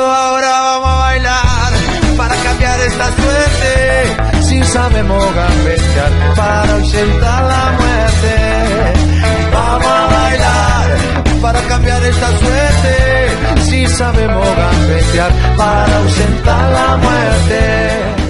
[0.00, 1.72] Ahora vamos a bailar
[2.16, 4.42] para cambiar esta suerte.
[4.42, 8.34] Si sabemos gambetear para ausentar la muerte.
[9.52, 10.98] Vamos a bailar
[11.42, 13.60] para cambiar esta suerte.
[13.64, 18.22] Si sabemos gambetear para ausentar la muerte.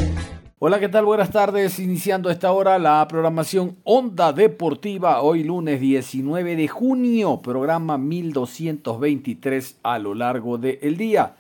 [0.59, 1.05] Hola, ¿qué tal?
[1.05, 1.79] Buenas tardes.
[1.79, 9.99] Iniciando esta hora la programación Onda Deportiva, hoy lunes 19 de junio, programa 1223 a
[9.99, 11.35] lo largo del día.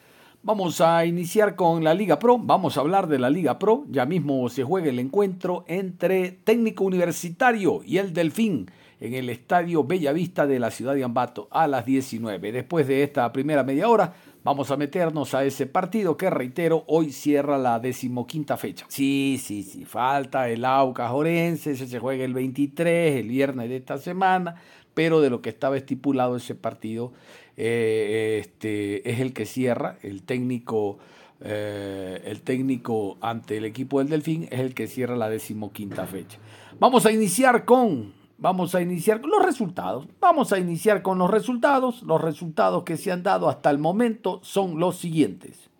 [0.44, 4.06] Vamos a iniciar con la Liga Pro, vamos a hablar de la Liga Pro, ya
[4.06, 10.44] mismo se juega el encuentro entre Técnico Universitario y el Delfín en el Estadio Bellavista
[10.44, 12.50] de la ciudad de Ambato a las 19.
[12.50, 17.12] Después de esta primera media hora, vamos a meternos a ese partido que, reitero, hoy
[17.12, 18.84] cierra la decimoquinta fecha.
[18.88, 23.76] Sí, sí, sí, falta el Aucas Jorense, ese se juega el 23, el viernes de
[23.76, 24.56] esta semana,
[24.94, 27.12] pero de lo que estaba estipulado ese partido
[27.56, 30.98] eh, este, es el que cierra, el técnico,
[31.40, 36.38] eh, el técnico ante el equipo del Delfín es el que cierra la decimoquinta fecha.
[36.78, 40.06] Vamos a iniciar con, vamos a iniciar con los resultados.
[40.20, 42.02] Vamos a iniciar con los resultados.
[42.02, 45.70] Los resultados que se han dado hasta el momento son los siguientes.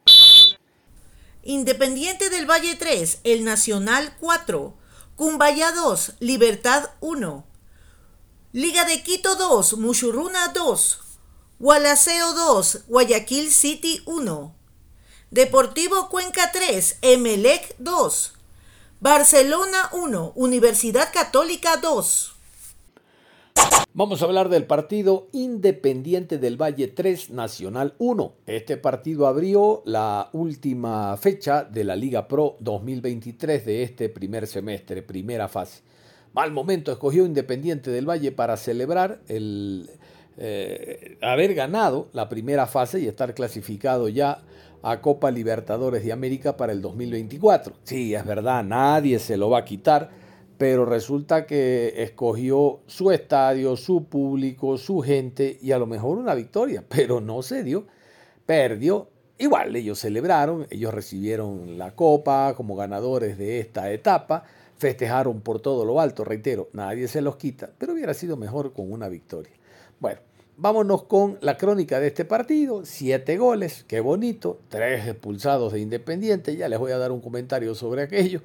[1.45, 4.75] Independiente del Valle 3, El Nacional 4,
[5.17, 7.45] Cumbaya 2, Libertad 1,
[8.55, 11.01] Liga de Quito 2, Muchurruna 2,
[11.59, 14.55] Gualaceo 2, Guayaquil City 1.
[15.31, 18.35] Deportivo Cuenca 3, Emelec 2.
[19.01, 22.35] Barcelona 1, Universidad Católica 2.
[23.95, 28.35] Vamos a hablar del partido Independiente del Valle 3, Nacional 1.
[28.45, 35.01] Este partido abrió la última fecha de la Liga Pro 2023 de este primer semestre,
[35.01, 35.81] primera fase.
[36.33, 39.91] Mal momento escogió Independiente del Valle para celebrar el
[40.39, 44.43] eh, haber ganado la primera fase y estar clasificado ya
[44.83, 47.75] a Copa Libertadores de América para el 2024.
[47.85, 50.11] Sí, es verdad, nadie se lo va a quitar,
[50.57, 56.35] pero resulta que escogió su estadio, su público, su gente y a lo mejor una
[56.35, 57.87] victoria, pero no se dio,
[58.47, 59.09] perdió.
[59.39, 64.45] Igual ellos celebraron, ellos recibieron la copa como ganadores de esta etapa,
[64.83, 68.91] festejaron por todo lo alto, reitero, nadie se los quita, pero hubiera sido mejor con
[68.91, 69.53] una victoria.
[70.01, 70.19] Bueno,
[70.57, 72.85] vámonos con la crónica de este partido.
[72.85, 74.59] Siete goles, qué bonito.
[74.69, 76.57] Tres expulsados de Independiente.
[76.57, 78.43] Ya les voy a dar un comentario sobre aquello.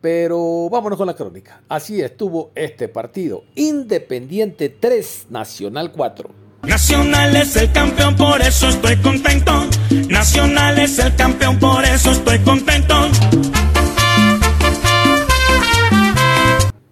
[0.00, 1.60] Pero vámonos con la crónica.
[1.68, 3.42] Así estuvo este partido.
[3.56, 6.30] Independiente 3, Nacional 4.
[6.62, 9.66] Nacional es el campeón, por eso estoy contento.
[10.08, 12.94] Nacional es el campeón, por eso estoy contento.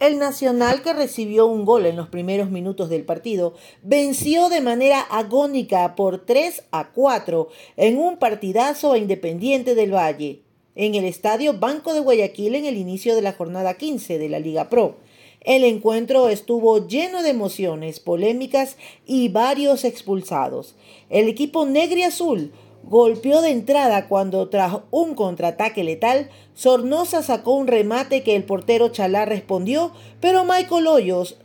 [0.01, 5.01] El Nacional, que recibió un gol en los primeros minutos del partido, venció de manera
[5.01, 10.43] agónica por 3 a 4 en un partidazo a Independiente del Valle,
[10.77, 14.39] en el Estadio Banco de Guayaquil en el inicio de la jornada 15 de la
[14.39, 14.99] Liga Pro.
[15.41, 20.77] El encuentro estuvo lleno de emociones, polémicas y varios expulsados.
[21.11, 22.53] El equipo negro y azul
[22.89, 28.89] golpeó de entrada cuando tras un contraataque letal, Sornosa sacó un remate que el portero
[28.89, 31.37] Chalá respondió, pero Michael Hoyos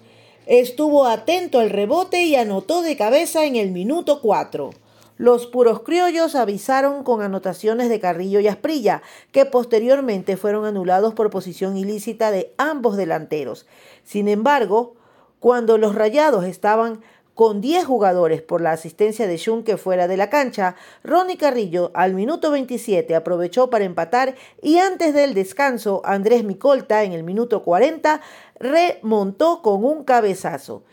[0.46, 4.70] estuvo atento al rebote y anotó de cabeza en el minuto 4.
[5.18, 9.02] Los puros criollos avisaron con anotaciones de Carrillo y Asprilla,
[9.34, 13.68] que posteriormente fueron anulados por posición ilícita de ambos delanteros.
[14.04, 14.96] Sin embargo,
[15.40, 17.02] cuando los rayados estaban
[17.36, 22.14] con 10 jugadores por la asistencia de Schunke fuera de la cancha, Ronnie Carrillo al
[22.14, 28.22] minuto 27 aprovechó para empatar y antes del descanso Andrés Micolta en el minuto 40
[28.60, 30.84] remontó con un cabezazo.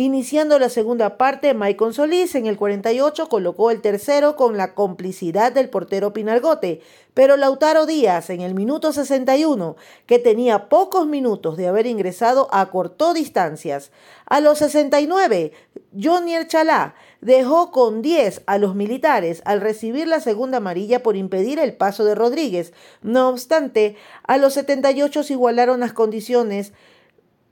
[0.00, 5.50] Iniciando la segunda parte, Maicon Solís en el 48 colocó el tercero con la complicidad
[5.50, 6.82] del portero Pinargote,
[7.14, 9.74] pero Lautaro Díaz en el minuto 61,
[10.06, 13.90] que tenía pocos minutos de haber ingresado, acortó distancias.
[14.26, 15.50] A los 69,
[15.96, 21.58] Jonier Chalá dejó con 10 a los militares al recibir la segunda amarilla por impedir
[21.58, 22.72] el paso de Rodríguez.
[23.02, 26.72] No obstante, a los 78 se igualaron las condiciones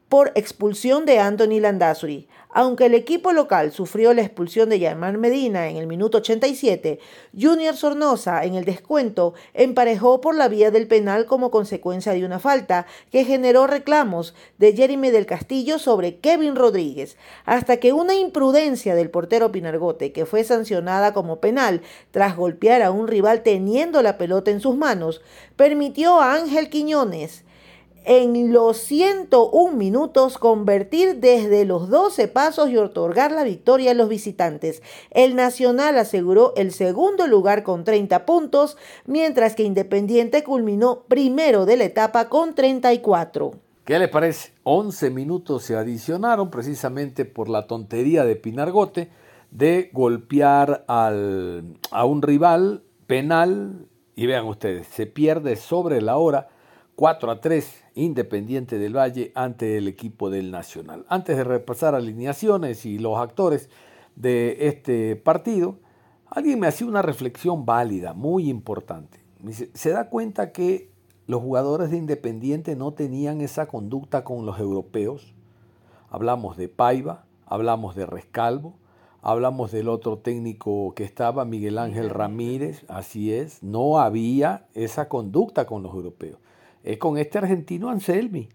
[0.09, 2.29] por expulsión de Anthony Landazuri.
[2.59, 7.01] Aunque el equipo local sufrió la expulsión de Yamar Medina en el minuto 87,
[7.39, 12.39] Junior Sornosa en el descuento emparejó por la vía del penal como consecuencia de una
[12.39, 18.95] falta que generó reclamos de Jeremy del Castillo sobre Kevin Rodríguez, hasta que una imprudencia
[18.95, 24.17] del portero Pinargote, que fue sancionada como penal tras golpear a un rival teniendo la
[24.17, 25.21] pelota en sus manos,
[25.57, 27.45] permitió a Ángel Quiñones
[28.07, 34.09] en los 101 minutos convertir desde los 12 pasos y otorgar la victoria a los
[34.09, 34.81] visitantes.
[35.11, 38.77] El Nacional aseguró el segundo lugar con 30 puntos,
[39.07, 43.55] mientras que Independiente culminó primero de la etapa con 34.
[43.85, 44.53] ¿Qué le parece?
[44.63, 49.11] 11 minutos se adicionaron precisamente por la tontería de Pinargote
[49.51, 56.49] de golpear al, a un rival penal y vean ustedes, se pierde sobre la hora
[56.97, 61.05] 4 a 3 Independiente del Valle ante el equipo del Nacional.
[61.09, 63.69] Antes de repasar alineaciones y los actores
[64.17, 65.77] de este partido,
[66.27, 69.21] alguien me hacía una reflexión válida, muy importante.
[69.75, 70.91] se da cuenta que
[71.27, 75.35] los jugadores de Independiente no tenían esa conducta con los europeos.
[76.09, 78.75] Hablamos de Paiva, hablamos de Rescalvo,
[79.21, 85.67] hablamos del otro técnico que estaba, Miguel Ángel Ramírez, así es, no había esa conducta
[85.67, 86.39] con los europeos
[86.87, 88.49] es con este argentino Anselmi,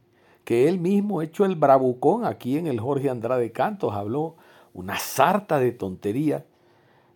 [0.45, 4.37] que él mismo hecho el bravucón aquí en el Jorge Andrade Cantos, habló
[4.73, 6.43] una sarta de tonterías.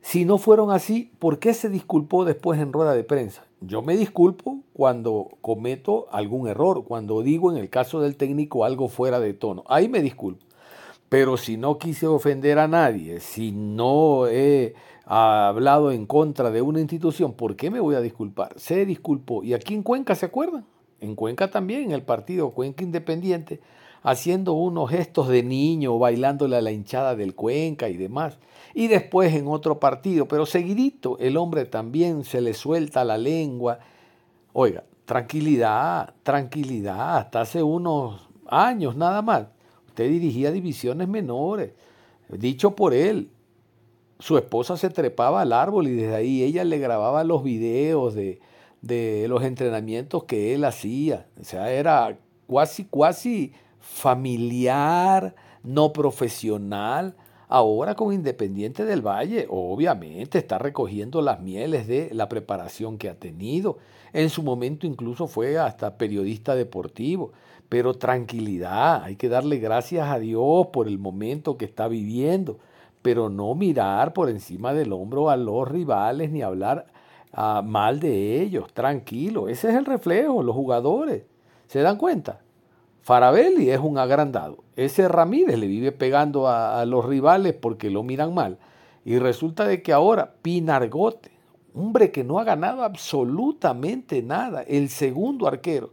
[0.02, 3.46] Si no fueron así, ¿por qué se disculpó después en rueda de prensa?
[3.62, 8.90] Yo me disculpo cuando cometo algún error, cuando digo en el caso del técnico algo
[8.90, 9.64] fuera de tono.
[9.68, 10.46] Ahí me disculpo.
[11.08, 14.76] Pero si no quise ofender a nadie, si no he
[15.06, 18.54] hablado en contra de una institución, ¿por qué me voy a disculpar?
[18.58, 19.44] Se disculpó.
[19.44, 20.66] ¿Y aquí en Cuenca se acuerdan?
[21.06, 23.62] En Cuenca también, en el partido Cuenca Independiente,
[24.04, 28.38] haciendo unos gestos de niño, bailándole a la hinchada del Cuenca y demás.
[28.74, 33.80] Y después en otro partido, pero seguidito, el hombre también se le suelta la lengua.
[34.54, 39.48] Oiga, tranquilidad, tranquilidad, hasta hace unos años nada más.
[39.88, 41.72] Usted dirigía divisiones menores,
[42.30, 43.30] dicho por él.
[44.20, 48.40] Su esposa se trepaba al árbol y desde ahí ella le grababa los videos de,
[48.86, 51.26] de los entrenamientos que él hacía.
[51.42, 57.16] O sea, era casi, casi familiar, no profesional.
[57.48, 63.16] Ahora con Independiente del Valle, obviamente está recogiendo las mieles de la preparación que ha
[63.16, 63.80] tenido.
[64.14, 67.34] En su momento incluso fue hasta periodista deportivo.
[67.68, 72.60] Pero tranquilidad, hay que darle gracias a Dios por el momento que está viviendo,
[73.02, 76.86] pero no mirar por encima del hombro a los rivales ni hablar
[77.64, 79.50] mal de ellos, tranquilo.
[79.50, 81.24] Ese es el reflejo, los jugadores.
[81.68, 82.42] ¿Se dan cuenta?
[83.02, 84.64] Farabelli es un agrandado.
[84.76, 88.58] Ese Ramírez le vive pegando a, a, los rivales porque lo miran mal.
[89.04, 91.32] Y resulta de que ahora Pinargote,
[91.74, 95.92] hombre que no ha ganado absolutamente nada, el segundo arquero.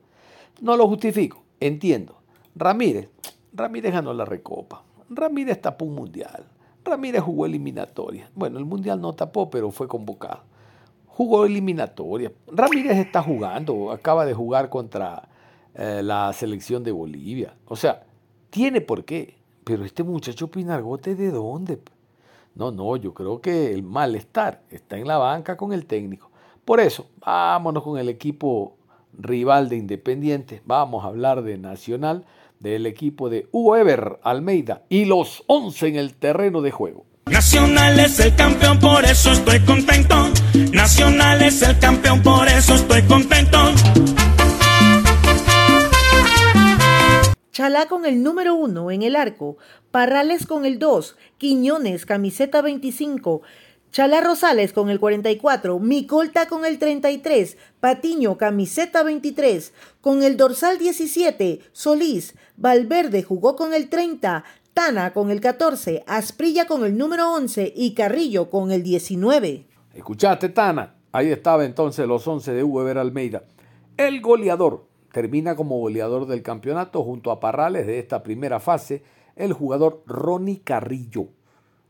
[0.61, 2.17] No lo justifico, entiendo.
[2.55, 3.09] Ramírez,
[3.53, 4.85] Ramírez ganó la recopa.
[5.11, 6.45] Ramírez tapó un mundial.
[6.85, 8.31] Ramírez jugó eliminatoria.
[8.35, 10.52] Bueno, el mundial no tapó, pero fue convocado
[11.15, 12.33] jugó eliminatoria.
[12.49, 15.29] Ramírez está jugando, acaba de jugar contra
[15.75, 17.55] eh, la selección de Bolivia.
[17.67, 18.05] O sea,
[18.51, 19.39] tiene por qué.
[19.65, 21.79] Pero este muchacho Pinargote, ¿de dónde?
[22.55, 26.31] No, no, yo creo que el malestar está en la banca con el técnico.
[26.65, 28.77] Por eso, vámonos con el equipo
[29.13, 30.63] rival de Independiente.
[30.65, 32.25] Vamos a hablar de Nacional,
[32.59, 37.05] del equipo de Hugo Ever Almeida y los 11 en el terreno de juego.
[37.27, 40.29] Nacional es el campeón, por eso estoy contento.
[40.73, 43.59] Nacional es el campeón, por eso estoy contento.
[47.53, 49.57] Chalá con el número uno en el arco,
[49.91, 53.43] Parrales con el 2, Quiñones, camiseta 25,
[53.93, 60.79] Chalá Rosales con el 44, Micolta con el 33, Patiño, camiseta 23, con el dorsal
[60.79, 67.31] 17, Solís, Valverde jugó con el 30, Tana con el 14, Asprilla con el número
[67.35, 69.67] 11 y Carrillo con el 19.
[69.95, 70.95] Escuchaste, Tana.
[71.13, 73.45] Ahí estaba entonces los 11 de Hugo Almeida.
[73.99, 79.03] El goleador termina como goleador del campeonato junto a Parrales de esta primera fase
[79.37, 81.29] el jugador Ronnie Carrillo,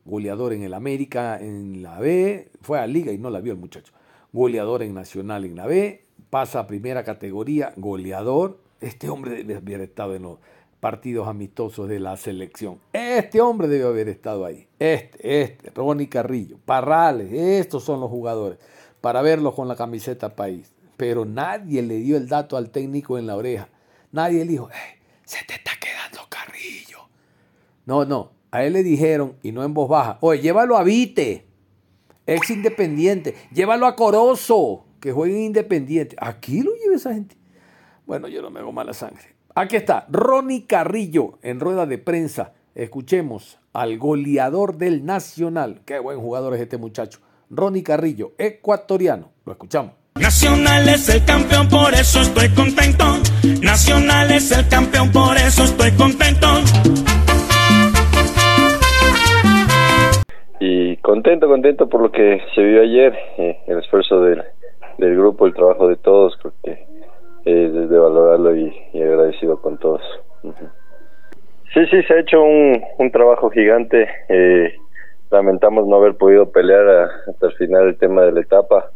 [0.05, 3.59] goleador en el América en la B, fue a Liga y no la vio el
[3.59, 3.93] muchacho,
[4.33, 9.81] goleador en Nacional en la B, pasa a primera categoría, goleador, este hombre debe haber
[9.83, 10.39] estado en los
[10.83, 12.81] partidos amistosos de la selección.
[12.93, 14.67] Este hombre debe haber estado ahí.
[14.81, 18.59] Este, este, Ronnie Carrillo, Parrales, estos son los jugadores
[19.01, 20.73] para verlos con la camiseta país.
[20.97, 23.69] Pero nadie le dio el dato al técnico en la oreja.
[24.11, 24.71] Nadie le dijo,
[25.25, 26.99] se te está quedando Carrillo.
[27.87, 31.47] No, no, a él le dijeron, y no en voz baja, oye, llévalo a Vite,
[32.27, 36.17] ex independiente, llévalo a Corozo, que juegue independiente.
[36.19, 37.37] Aquí lo lleva esa gente.
[38.05, 39.32] Bueno, yo no me hago mala sangre.
[39.55, 42.55] Aquí está, Ronnie Carrillo en rueda de prensa.
[42.75, 45.83] Escuchemos al goleador del Nacional.
[45.85, 47.19] Qué buen jugador es este muchacho.
[47.51, 49.29] Ronnie Carrillo, ecuatoriano.
[49.45, 49.93] Lo escuchamos.
[50.19, 53.05] Nacional es el campeón, por eso estoy contento.
[53.63, 56.47] Nacional es el campeón, por eso estoy contento.
[60.61, 64.43] Y contento, contento por lo que se vio ayer, eh, el esfuerzo del,
[64.97, 66.93] del grupo, el trabajo de todos, creo que
[67.45, 70.03] es de valorarlo y, agradecido con todos.
[71.75, 74.09] Sí, sí, se ha hecho un, trabajo gigante.
[74.29, 74.75] Eh,
[75.31, 78.91] lamentamos no haber podido pelear hasta el final el tema de la etapa,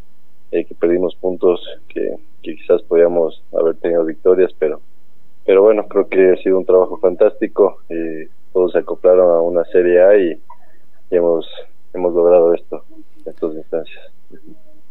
[0.51, 4.79] eh, que perdimos puntos que, quizás podíamos haber tenido victorias, pero
[5.45, 7.77] pero bueno, creo que ha sido un trabajo fantástico.
[7.87, 10.41] Eh, todos se acoplaron a una Serie A y,
[11.09, 11.47] hemos
[11.93, 12.83] hemos logrado esto,
[13.25, 14.11] estas instancias.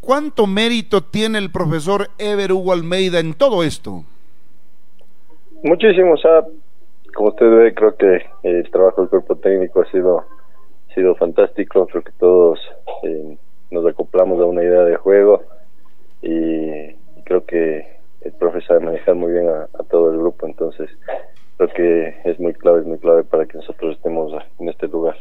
[0.00, 4.04] ¿Cuánto mérito tiene el profesor Ever Hugo Almeida en todo esto?
[5.62, 6.44] Muchísimo, o sea,
[7.14, 10.24] como usted ve, creo que el trabajo del cuerpo técnico ha sido,
[10.94, 12.60] sido fantástico, creo que todos
[13.02, 13.36] eh,
[13.70, 15.42] nos acoplamos a una idea de juego
[16.22, 20.88] y, creo que el profesor sabe manejar muy bien a, a, todo el grupo, entonces
[21.56, 25.16] creo que es muy clave, es muy clave para que nosotros estemos en este lugar.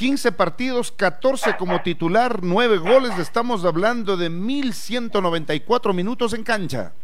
[0.00, 6.94] 15 partidos, 14 como titular, 9 goles, estamos hablando de 1194 minutos en cancha.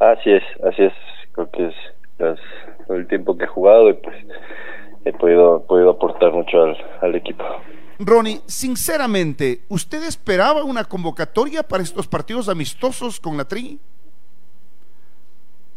[0.00, 0.92] Así es, así es,
[1.30, 1.74] creo que es,
[2.88, 4.16] el tiempo que he jugado y pues
[5.04, 7.44] he podido, podido aportar mucho al, al equipo.
[8.00, 13.78] Ronnie, sinceramente, ¿usted esperaba una convocatoria para estos partidos amistosos con la Tri?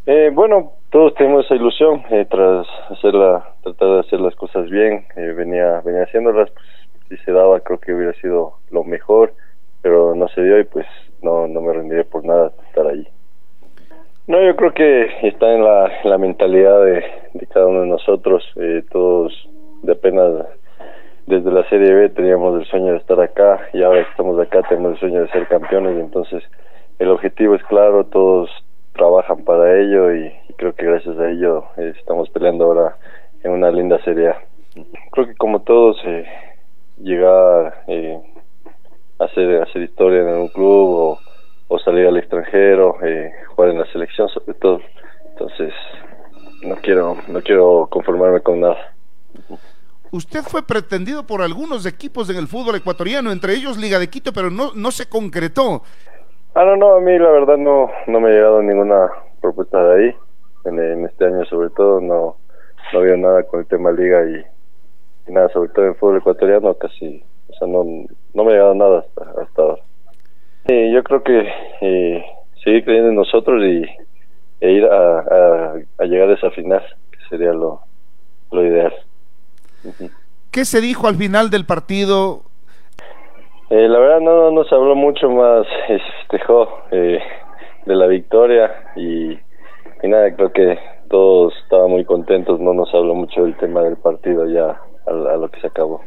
[0.07, 5.05] Eh, bueno, todos tenemos esa ilusión eh, tras hacerla, tratar de hacer las cosas bien.
[5.15, 6.65] Eh, venía, venía haciéndolas, pues
[7.09, 9.33] si se daba, creo que hubiera sido lo mejor,
[9.81, 10.87] pero no se dio y pues
[11.21, 13.07] no, no me rendiré por nada estar allí.
[14.27, 17.03] No, yo creo que está en la, mentalidad de,
[17.33, 18.43] de, cada uno de nosotros.
[18.55, 19.33] Eh, todos,
[19.83, 20.45] de apenas
[21.27, 24.63] desde la Serie B teníamos el sueño de estar acá y ahora que estamos acá
[24.63, 25.99] tenemos el sueño de ser campeones.
[25.99, 26.43] Entonces,
[26.97, 28.49] el objetivo es claro, todos
[28.93, 32.97] trabajan para ello y, creo que gracias a ello eh, estamos peleando ahora
[33.43, 34.33] en una linda serie.
[35.11, 35.97] Creo que como todos
[36.97, 38.19] llegar eh,
[39.19, 41.17] a hacer hacer historia en un club
[41.67, 44.81] o, salir al extranjero, eh, jugar en la selección sobre todo.
[45.29, 45.73] Entonces
[46.63, 48.93] no quiero no quiero conformarme con nada.
[50.11, 54.33] Usted fue pretendido por algunos equipos en el fútbol ecuatoriano, entre ellos Liga de Quito,
[54.33, 55.83] pero no no se concretó.
[56.53, 60.05] Ah, no, no, a mí la verdad no, no me ha llegado ninguna propuesta de
[60.05, 60.15] ahí.
[60.65, 62.37] En, este año sobre todo no,
[62.93, 67.23] no había nada con el tema liga y, nada, sobre todo en fútbol ecuatoriano casi,
[67.49, 67.83] o sea, no,
[68.33, 69.81] no me ha llegado nada hasta, hasta ahora.
[70.67, 71.47] Y yo creo que
[71.81, 72.25] eh,
[72.63, 73.83] seguir creyendo en nosotros y
[74.59, 75.19] e ir a,
[75.97, 77.81] a, llegar a esa final, que sería lo,
[78.51, 78.93] lo ideal.
[80.51, 82.43] ¿Qué se dijo al final del partido
[83.71, 87.19] eh, la verdad no, no se habló mucho más, festejó eh,
[87.85, 89.39] de la victoria y,
[90.03, 90.77] nada, creo que
[91.09, 95.49] todos estaban muy contentos, no nos habló mucho del tema del partido ya a, lo
[95.49, 96.01] que se acabó.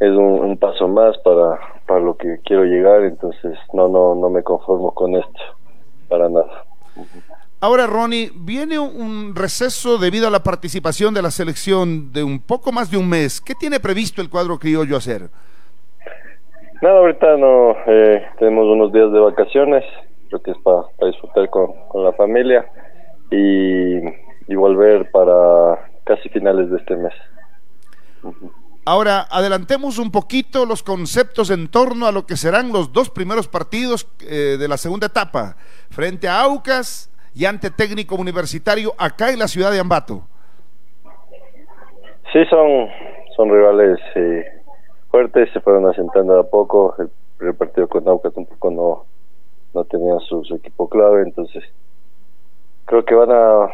[0.00, 4.42] Es un, paso más para, para lo que quiero llegar, entonces no, no, no me
[4.42, 5.40] conformo con esto,
[6.08, 6.64] para nada.
[7.60, 12.72] Ahora, Ronnie, viene un receso debido a la participación de la selección de un poco
[12.72, 13.38] más de un mes.
[13.38, 15.28] ¿Qué tiene previsto el cuadro criollo hacer?
[16.82, 19.84] Nada, ahorita no, eh, tenemos unos días de vacaciones,
[20.28, 22.66] creo que es para disfrutar con, la familia
[23.30, 23.98] y,
[24.48, 27.12] y, volver para casi finales de este mes.
[28.86, 33.46] Ahora, adelantemos un poquito los conceptos en torno a lo que serán los dos primeros
[33.46, 35.56] partidos eh, de la segunda etapa,
[35.90, 40.22] frente a Aucas y ante Técnico Universitario acá en la ciudad de Ambato.
[42.32, 42.88] Sí, son,
[43.36, 44.59] son rivales eh,
[45.10, 46.94] fuertes, se fueron asentando a poco.
[46.98, 49.04] El primer partido con Aucas un poco no,
[49.74, 51.64] no tenían su, equipo clave, entonces
[52.86, 53.68] creo que van a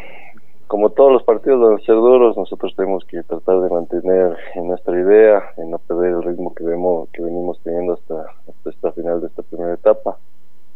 [0.67, 4.67] como todos los partidos van a ser duros, nosotros tenemos que tratar de mantener en
[4.67, 8.91] nuestra idea, en no perder el ritmo que vemos, que venimos teniendo hasta, hasta esta
[8.91, 10.17] final de esta primera etapa.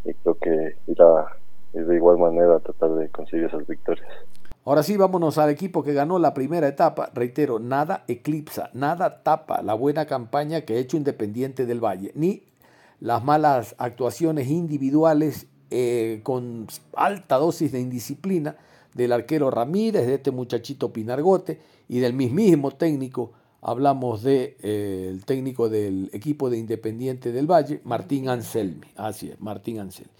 [0.06, 1.36] Y creo que irá
[1.74, 4.08] de igual manera a tratar de conseguir esas victorias.
[4.64, 7.10] Ahora sí, vámonos al equipo que ganó la primera etapa.
[7.16, 12.44] Reitero, nada eclipsa, nada tapa la buena campaña que ha hecho Independiente del Valle, ni
[13.00, 18.56] las malas actuaciones individuales eh, con alta dosis de indisciplina
[18.94, 23.32] del arquero Ramírez, de este muchachito Pinargote y del mismísimo técnico.
[23.64, 28.88] Hablamos del de, eh, técnico del equipo de Independiente del Valle, Martín Anselmi.
[28.96, 30.12] Así es, Martín Anselmi.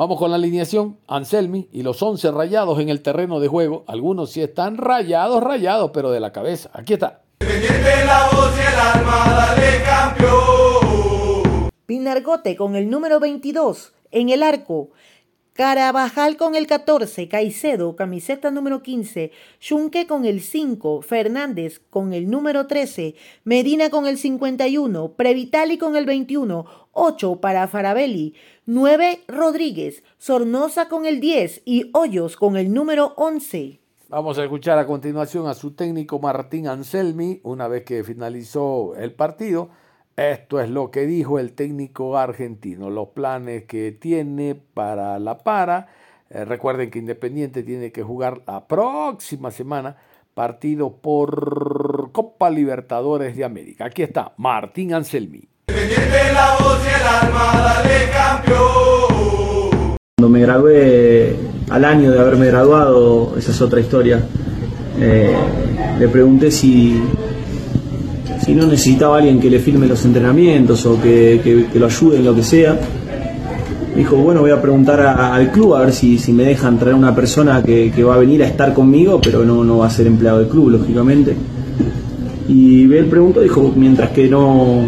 [0.00, 3.84] Vamos con la alineación, Anselmi y los 11 rayados en el terreno de juego.
[3.86, 6.70] Algunos sí están rayados, rayados, pero de la cabeza.
[6.72, 7.20] Aquí está.
[11.84, 14.88] Pinargote con el número 22 en el arco.
[15.52, 19.30] Carabajal con el 14, Caicedo, camiseta número 15,
[19.68, 23.14] Junque con el 5, Fernández con el número 13,
[23.44, 28.34] Medina con el 51, Previtali con el 21, 8 para Farabelli,
[28.72, 33.80] 9 Rodríguez, Sornosa con el 10 y Hoyos con el número 11.
[34.08, 39.12] Vamos a escuchar a continuación a su técnico Martín Anselmi una vez que finalizó el
[39.12, 39.70] partido.
[40.14, 45.88] Esto es lo que dijo el técnico argentino, los planes que tiene para la para.
[46.28, 49.96] Eh, recuerden que Independiente tiene que jugar la próxima semana
[50.32, 53.86] partido por Copa Libertadores de América.
[53.86, 55.49] Aquí está Martín Anselmi.
[60.16, 61.36] Cuando me gradué
[61.70, 64.20] al año de haberme graduado, esa es otra historia,
[65.00, 65.34] eh,
[65.98, 67.00] le pregunté si,
[68.44, 72.34] si no necesitaba alguien que le filme los entrenamientos o que, lo ayude en lo
[72.34, 72.78] que sea.
[73.96, 77.62] dijo, bueno, voy a preguntar al club a ver si, me dejan traer una persona
[77.62, 80.48] que, va a venir a estar conmigo, pero no, no va a ser empleado del
[80.48, 81.34] club, lógicamente.
[82.48, 84.82] Y él preguntó, dijo, mientras que no,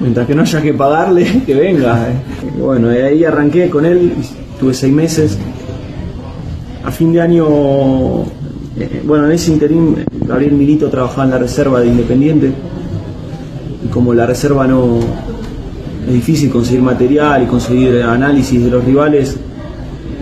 [0.00, 2.06] mientras que no haya que pagarle, que venga.
[2.58, 4.12] bueno, ahí arranqué con él,
[4.58, 5.38] tuve seis meses.
[6.84, 7.46] A fin de año,
[8.78, 12.52] eh, bueno, en ese interín, Gabriel Milito trabajaba en la reserva de Independiente
[13.84, 14.98] y como la reserva no
[16.06, 19.36] es difícil conseguir material y conseguir análisis de los rivales,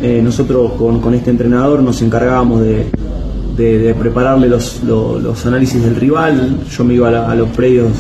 [0.02, 6.95] eh, nosotros con, este entrenador nos encargábamos de, prepararle los, análisis del rival, yo me
[6.95, 7.93] iba a, los predios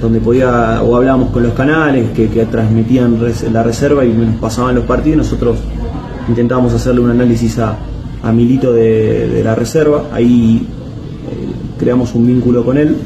[0.00, 3.18] donde podía o hablábamos con los canales que, transmitían
[3.52, 5.58] la reserva y nos pasaban los partidos, nosotros
[6.28, 7.76] intentábamos hacerle un análisis a,
[8.32, 12.96] Milito de, la reserva, ahí eh, creamos un vínculo con él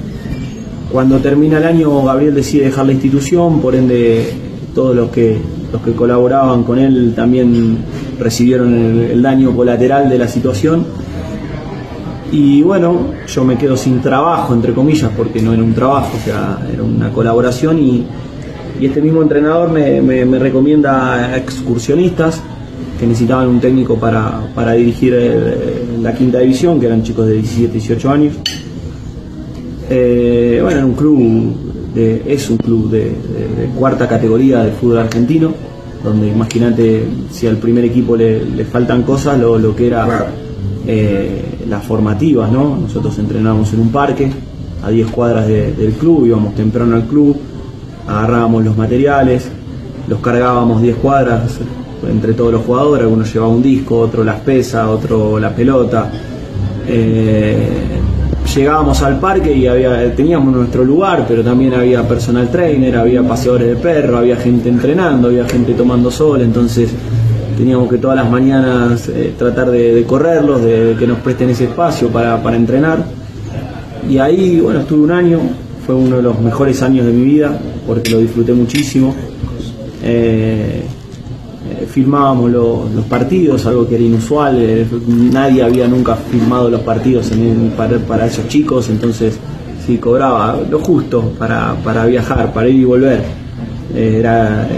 [0.91, 4.29] cuando termina el año, Gabriel decide dejar la institución, por ende
[4.75, 5.39] todos los que,
[5.73, 7.79] los que colaboraban con él también
[8.19, 10.85] recibieron el, daño colateral de la situación.
[12.33, 16.25] Y bueno, yo me quedo sin trabajo, entre comillas, porque no era un trabajo, o
[16.25, 18.07] sea, era una colaboración y,
[18.81, 22.41] este mismo entrenador me, recomienda excursionistas
[22.99, 25.15] que necesitaban un técnico para, dirigir
[26.01, 28.35] la quinta división, que eran chicos de 17, 18 años.
[29.91, 31.53] Eh, bueno, era un club,
[31.95, 33.13] es un club de,
[33.79, 35.53] cuarta categoría del fútbol argentino,
[36.03, 40.33] donde imagínate si al primer equipo le, faltan cosas, lo, que era
[40.93, 42.77] eh, las formativas, ¿no?
[42.77, 44.29] Nosotros entrenábamos en un parque,
[44.83, 47.37] a 10 cuadras del club, íbamos temprano al club,
[48.09, 49.49] agarrábamos los materiales,
[50.09, 51.61] los cargábamos 10 cuadras
[52.11, 56.11] entre todos los jugadores, algunos llevaba un disco, otro las pesas, otro la pelota.
[56.89, 57.69] Eh,
[58.53, 63.69] llegábamos al parque y había, teníamos nuestro lugar, pero también había personal trainer, había paseadores
[63.69, 66.91] de perro, había gente entrenando, había gente tomando sol, entonces
[67.61, 72.09] teníamos que todas las mañanas eh, tratar de, correrlos, de, que nos presten ese espacio
[72.09, 73.05] para, entrenar.
[74.09, 75.41] Y ahí, bueno, estuve un año,
[75.85, 79.15] fue uno de los mejores años de mi vida, porque lo disfruté muchísimo.
[80.03, 80.85] Eh,
[81.91, 84.87] filmábamos los partidos, algo que era inusual, eh,
[85.31, 87.31] nadie había nunca filmado los partidos
[87.77, 89.39] para, esos chicos, entonces
[89.87, 93.40] sí, cobraba lo justo para, viajar, para ir y volver.
[93.95, 94.69] Eh, era,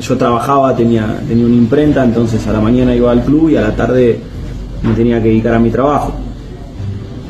[0.00, 3.62] yo trabajaba, tenía, tenía una imprenta, entonces a la mañana iba al club y a
[3.62, 4.18] la tarde
[4.82, 6.12] me tenía que dedicar a mi trabajo.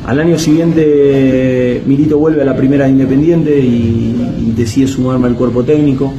[0.05, 5.35] Al año siguiente Milito vuelve a la primera de Independiente y, y decide sumarme al
[5.35, 6.13] cuerpo técnico.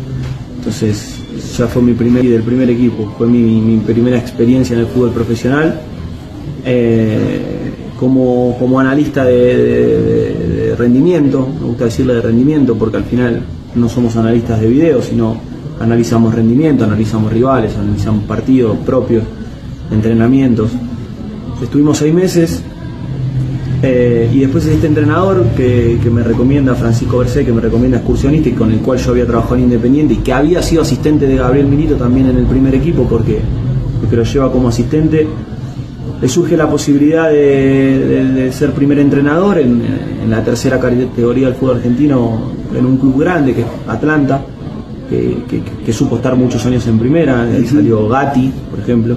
[0.59, 1.17] Entonces
[1.57, 5.81] ya fue mi primer del primer equipo, fue mi, primera experiencia en el fútbol profesional.
[6.65, 7.41] Eh,
[7.99, 13.43] como, como, analista de, rendimiento, me gusta decirle de rendimiento porque al final
[13.77, 15.37] no somos analistas de video, sino
[15.81, 19.25] analizamos rendimiento, analizamos rivales, analizamos partidos propios,
[19.91, 20.71] entrenamientos.
[21.63, 22.63] estuvimos seis meses
[23.83, 28.53] eh, y después este entrenador que, me recomienda, Francisco Bercé, que me recomienda excursionista y
[28.53, 31.67] con el cual yo había trabajado en Independiente y que había sido asistente de Gabriel
[31.67, 33.41] Milito también en el primer equipo porque,
[34.01, 35.27] porque lo lleva como asistente,
[36.21, 42.56] le surge la posibilidad de, ser primer entrenador en, la tercera categoría del fútbol argentino
[42.75, 44.41] en un club grande que es Atlanta,
[45.09, 49.17] que, supo estar muchos años en primera, ahí salió Gatti, por ejemplo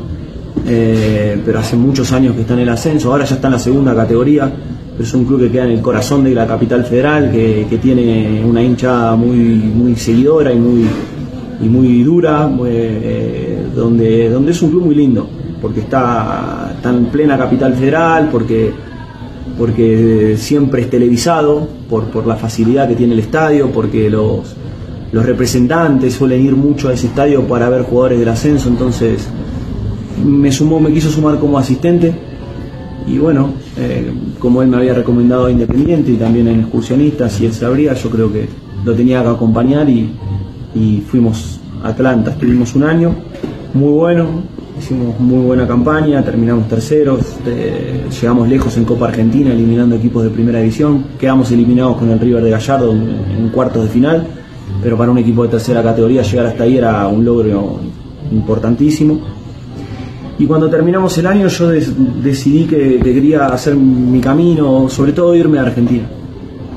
[0.66, 3.60] eh, pero hace muchos años que está en el ascenso, ahora ya está en la
[3.60, 4.52] segunda categoría,
[4.92, 8.44] pero es un club que queda en el corazón de la capital federal, que, tiene
[8.44, 10.86] una hincha muy, muy seguidora y muy,
[11.62, 15.28] y muy dura, eh, donde, donde es un club muy lindo,
[15.62, 18.72] porque está, en plena capital federal, porque,
[19.60, 24.56] porque siempre es televisado, por, por la facilidad que tiene el estadio, porque los,
[25.12, 29.28] los representantes suelen ir mucho a ese estadio para ver jugadores del ascenso, entonces
[30.26, 32.14] me sumó, me quiso sumar como asistente.
[33.06, 37.54] Y bueno, eh, como él me había recomendado Independiente y también en excursionistas y él
[37.54, 38.48] sabría, yo creo que
[38.86, 40.16] lo tenía que acompañar y,
[41.10, 43.14] fuimos a Atlanta, estuvimos un año
[43.74, 44.28] muy bueno,
[44.80, 50.30] hicimos muy buena campaña, terminamos terceros, eh, llegamos lejos en Copa Argentina eliminando equipos de
[50.30, 54.28] primera división, quedamos eliminados con el River de Gallardo en, cuartos de final,
[54.82, 57.80] pero para un equipo de tercera categoría llegar hasta ahí era un logro
[58.32, 59.20] importantísimo
[60.40, 65.60] y cuando terminamos el año yo decidí que, quería hacer mi camino, sobre todo irme
[65.60, 66.08] a Argentina.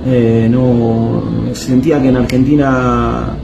[0.05, 3.37] Eh, no sentía que en Argentina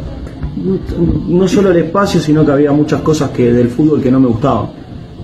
[1.29, 4.29] no solo el espacio, sino que había muchas cosas que del fútbol que no me
[4.29, 4.71] gustaban.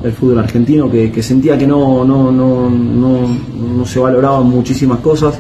[0.03, 5.39] El fútbol argentino, que, sentía que no, no, no, no, se valoraban muchísimas cosas.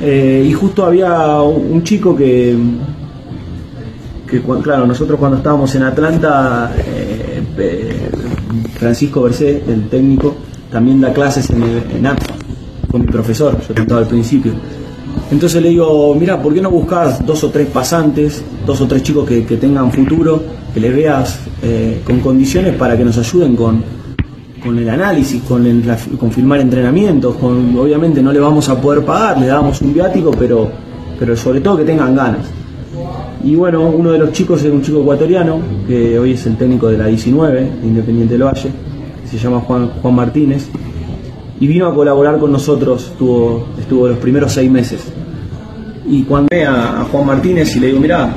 [0.00, 2.56] Eh, y justo había un chico que,
[4.30, 7.42] que, claro, nosotros cuando estábamos en Atlanta, eh,
[8.78, 10.36] Francisco Bercé, el técnico,
[10.70, 12.08] también da clases en, en
[12.90, 14.52] con mi profesor, yo estaba al principio.
[15.30, 19.02] Entonces le digo, mira, ¿por qué no buscas dos o tres pasantes, dos o tres
[19.02, 23.82] chicos que, tengan futuro, que les veas eh, con condiciones para que nos ayuden con,
[24.62, 25.82] con el análisis, con, el,
[26.18, 30.70] con entrenamientos, con, obviamente no le vamos a poder pagar, le damos un viático, pero,
[31.18, 32.46] pero sobre todo que tengan ganas.
[33.44, 36.88] Y bueno, uno de los chicos es un chico ecuatoriano, que hoy es el técnico
[36.88, 38.70] de la 19, de Independiente del Valle,
[39.22, 40.68] que se llama Juan, Juan Martínez,
[41.60, 45.00] y vino a colaborar con nosotros, estuvo, estuvo los primeros seis meses.
[46.08, 48.32] Y cuando ve a, Juan Martínez y le digo, mira,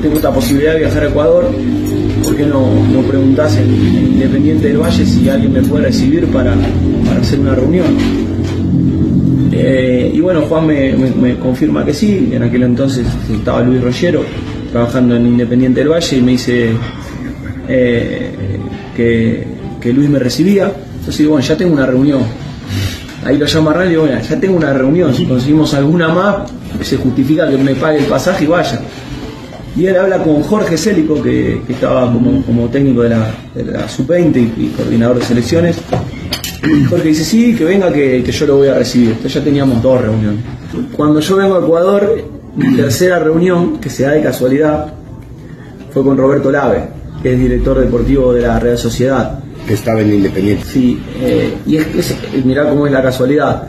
[0.00, 1.50] tengo esta posibilidad de viajar a Ecuador,
[2.24, 6.54] ¿por qué no, no preguntás en, Independiente del Valle si alguien me puede recibir para,
[7.06, 7.86] para hacer una reunión?
[9.64, 14.22] Eh, y bueno, Juan me, confirma que sí, en aquel entonces estaba Luis Rollero
[14.72, 16.70] trabajando en Independiente del Valle y me dice
[17.68, 18.58] eh,
[18.96, 20.64] que, Luis me recibía.
[20.64, 22.22] Entonces digo, bueno, ya tengo una reunión.
[23.24, 26.50] Ahí lo llamo a radio bueno, ya tengo una reunión, si conseguimos alguna más,
[26.82, 28.80] se justifica que me pague el pasaje y vaya.
[29.76, 34.68] Y él habla con Jorge Célico, que, estaba como, técnico de la, de sub-20 y
[34.76, 35.76] coordinador de selecciones,
[36.88, 39.10] Jorge dice, sí, que venga que, yo lo voy a recibir.
[39.10, 40.44] Entonces ya teníamos dos reuniones.
[40.96, 42.24] Cuando yo vengo a Ecuador,
[42.56, 44.92] mi tercera reunión, que se da de casualidad,
[45.92, 46.84] fue con Roberto Lave,
[47.22, 49.40] que es director deportivo de la Real Sociedad.
[49.66, 50.64] Que estaba en Independiente.
[50.64, 52.02] Sí, eh, y es que,
[52.44, 53.68] mirá cómo es la casualidad.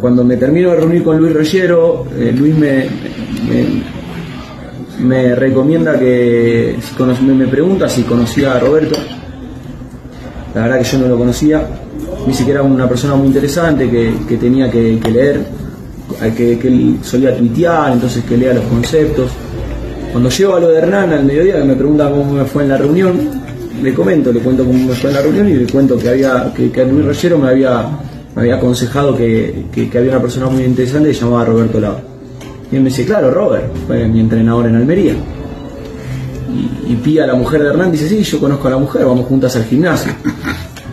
[0.00, 2.54] Cuando me termino de reunir con Luis Rollero, eh, Luis
[4.98, 6.76] me, recomienda que,
[7.22, 8.98] me, me pregunta si conocía a Roberto.
[10.54, 11.66] La verdad que yo no lo conocía
[12.26, 15.40] ni siquiera una persona muy interesante que, tenía que, leer,
[16.36, 19.30] que, que, él solía tuitear, entonces que lea los conceptos.
[20.12, 22.76] Cuando llego a lo de Hernán al mediodía, me pregunta cómo me fue en la
[22.76, 23.39] reunión,
[23.82, 26.52] le comento, le cuento cómo me fue en la reunión y le cuento que había
[26.54, 27.88] que, que Luis Rollero me había,
[28.34, 32.00] me había aconsejado que, había una persona muy interesante que se llamaba Roberto Lava.
[32.70, 35.14] Y él me dice, claro, Robert, fue mi entrenador en Almería.
[36.52, 39.26] Y, y Pía, la mujer de Hernán, dice, sí, yo conozco a la mujer, vamos
[39.26, 40.12] juntas al gimnasio.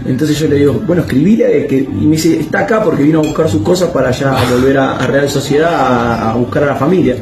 [0.07, 3.23] Entonces yo le digo, bueno, escribile, que, y me dice, está acá porque vino a
[3.23, 7.17] buscar sus cosas para ya volver a, Real Sociedad a, buscar a la familia.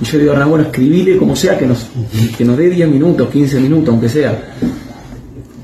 [0.00, 1.86] Y yo le digo, bueno, escribile como sea, que nos,
[2.36, 4.38] que nos dé 10 minutos, 15 minutos, aunque sea.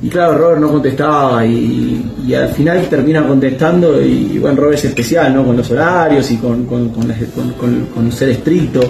[0.02, 5.35] Y claro, Robert no contestaba y, al final termina contestando y, bueno, Robert es especial,
[5.35, 5.44] ¿no?
[5.44, 8.83] Con los horarios y con, con, con ser estricto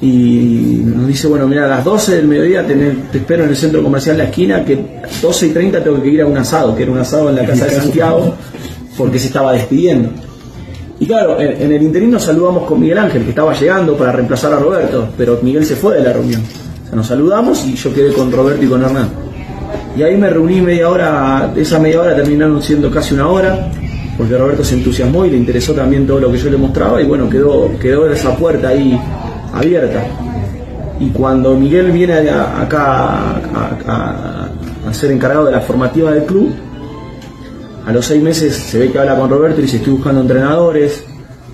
[0.00, 2.74] y nos dice, bueno, mira, a las 12 del mediodía te,
[3.12, 6.26] espero en el centro comercial La Esquina, que 12 y 30 tengo que ir a
[6.26, 8.34] un asado, que era un asado en la casa de Santiago,
[8.96, 10.10] porque se estaba despidiendo.
[11.00, 14.52] Y claro, en, el interín nos saludamos con Miguel Ángel, que estaba llegando para reemplazar
[14.52, 16.42] a Roberto, pero Miguel se fue de la reunión.
[16.42, 19.27] O sea, nos saludamos y yo quedé con Roberto y con Hernán.
[19.98, 23.68] Y ahí me reuní media hora, esa media hora terminaron siendo casi una hora,
[24.16, 27.04] porque Roberto se entusiasmó y le interesó también todo lo que yo le mostraba y
[27.04, 28.96] bueno, quedó, quedó esa puerta ahí
[29.52, 30.04] abierta.
[31.00, 33.40] Y cuando Miguel viene acá
[33.84, 34.48] a,
[34.92, 36.52] ser encargado de la formativa del club,
[37.84, 41.04] a los seis meses se ve que habla con Roberto y dice estoy buscando entrenadores,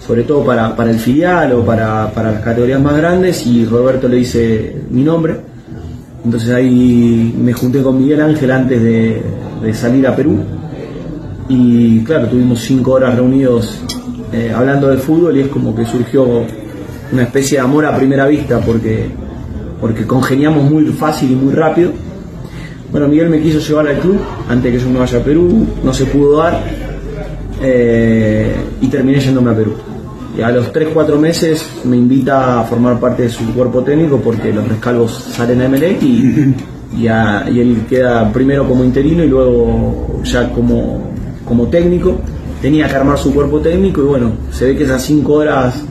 [0.06, 4.82] sobre todo para, el filial o para, las categorías más grandes, y Roberto le dice
[4.90, 5.53] mi nombre.
[6.24, 9.22] Entonces ahí me junté con Miguel Ángel antes de,
[9.74, 10.38] salir a Perú.
[11.48, 13.80] Y claro, tuvimos cinco horas reunidos
[14.32, 16.44] eh, hablando de fútbol y es como que surgió
[17.12, 19.06] una especie de amor a primera vista porque,
[19.80, 21.92] porque congeniamos muy fácil y muy rápido.
[22.90, 25.92] Bueno, Miguel me quiso llevar al club antes que yo me vaya a Perú, no
[25.92, 26.62] se pudo dar
[27.60, 29.74] eh, y terminé yéndome a Perú.
[30.36, 34.52] Y a los 3-4 meses me invita a formar parte de su cuerpo técnico porque
[34.52, 36.54] los rescalvos salen a MLE y,
[36.98, 41.12] y, él queda primero como interino y luego ya como,
[41.44, 42.18] como técnico.
[42.60, 45.84] Tenía que armar su cuerpo técnico y bueno, se ve que esas 5 horas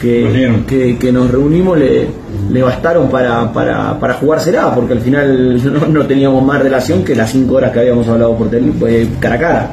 [0.00, 2.06] que, que, nos reunimos le,
[2.50, 7.30] le bastaron para, para, para jugársela, porque al final no, teníamos más relación que las
[7.30, 8.86] 5 horas que habíamos hablado por teléfono,
[9.18, 9.70] cara a cara.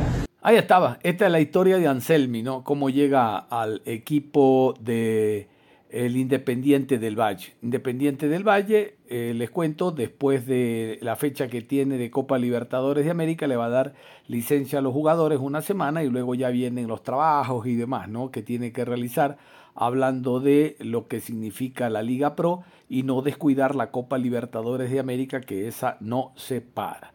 [0.48, 0.98] Ahí estaba.
[1.04, 2.64] Esta es la historia de Anselmi, ¿no?
[2.64, 5.50] Cómo llega al equipo de
[5.90, 7.56] el Independiente del Valle.
[7.62, 13.04] Independiente del Valle, eh, les cuento, después de la fecha que tiene de Copa Libertadores
[13.04, 13.94] de América, le va a dar
[14.28, 18.32] licencia a los jugadores una semana y luego ya vienen los trabajos y demás, ¿no?
[18.32, 19.38] Que tiene que realizar
[19.76, 25.02] hablando de lo que significa la Liga Pro y no descuidar la Copa Libertadores de
[25.02, 27.12] América, que esa no se para.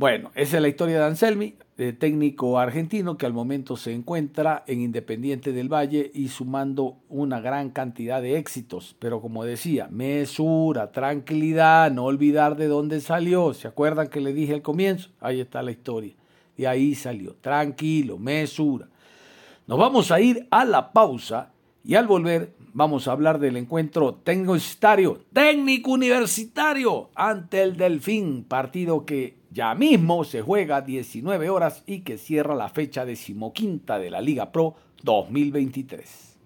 [0.00, 4.82] Bueno, esa es la historia de Anselmi, técnico argentino que al momento se encuentra en
[4.82, 8.94] Independiente del Valle y sumando una gran cantidad de éxitos.
[8.98, 13.54] Pero como decía, mesura, tranquilidad, no olvidar de dónde salió.
[13.54, 15.08] ¿Se acuerdan que le dije al comienzo?
[15.20, 16.14] Ahí está la historia.
[16.56, 17.34] Y ahí salió.
[17.40, 18.88] Tranquilo, mesura.
[19.66, 24.14] Nos vamos a ir a la pausa y al volver vamos a hablar del encuentro
[24.14, 24.56] técnico
[25.32, 32.18] técnico universitario ante el Delfín, partido que ya mismo se juega 19 horas y que
[32.18, 36.38] cierra la fecha decimoquinta de la Liga Pro 2023.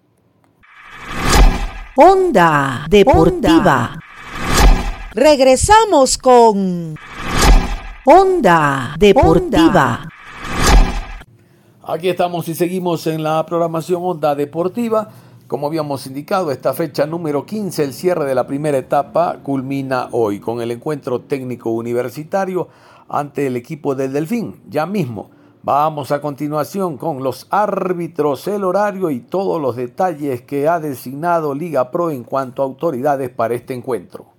[1.97, 3.99] Onda Deportiva.
[5.13, 6.97] Regresamos con
[8.07, 10.09] Onda Deportiva.
[11.87, 15.11] Aquí estamos y seguimos en la programación Onda Deportiva.
[15.47, 20.41] Como habíamos indicado, esta fecha número 15, el cierre de la primera etapa, culmina hoy
[20.41, 22.69] con el encuentro técnico universitario
[23.09, 24.63] ante el equipo del Delfín.
[24.69, 25.31] Ya mismo
[25.63, 31.55] vamos a continuación con los árbitros, el horario y todos los detalles que ha designado
[31.55, 34.35] Liga Pro en cuanto a autoridades para este encuentro.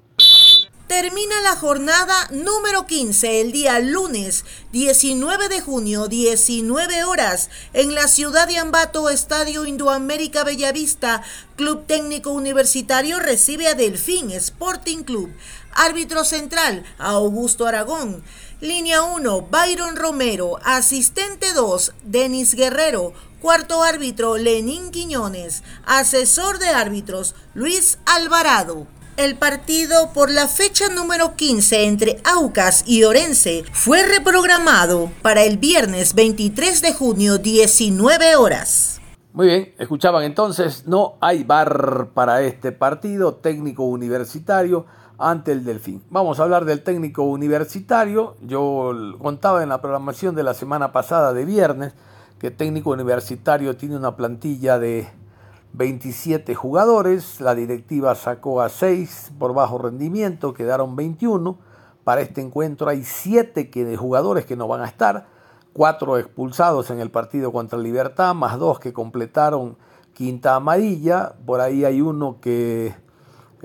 [0.87, 8.07] Termina la jornada número 15 el día lunes 19 de junio, 19 horas, en la
[8.07, 11.23] ciudad de Ambato, Estadio Indoamérica Bellavista.
[11.55, 15.33] Club Técnico Universitario recibe a Delfín Sporting Club.
[15.73, 18.23] Árbitro central, Augusto Aragón.
[18.65, 20.57] Línea 1, Byron Romero.
[20.63, 23.13] Asistente 2, Denis Guerrero.
[23.39, 25.63] Cuarto árbitro, Lenín Quiñones.
[25.85, 28.87] Asesor de árbitros, Luis Alvarado.
[29.17, 35.57] El partido por la fecha número 15 entre Aucas y Orense fue reprogramado para el
[35.57, 38.99] viernes 23 de junio 19 horas.
[39.31, 44.85] Muy bien, escuchaban entonces, no hay bar para este partido técnico universitario
[45.17, 46.03] ante el Delfín.
[46.09, 48.35] Vamos a hablar del técnico universitario.
[48.41, 51.93] Yo contaba en la programación de la semana pasada de viernes
[52.39, 55.07] que el técnico universitario tiene una plantilla de
[55.73, 61.57] 27 jugadores, la directiva sacó a 6 por bajo rendimiento, quedaron 21.
[62.03, 65.27] Para este encuentro hay 7 que, jugadores que no van a estar,
[65.73, 69.77] 4 expulsados en el partido contra Libertad, más 2 que completaron
[70.13, 72.95] quinta amarilla, por ahí hay uno que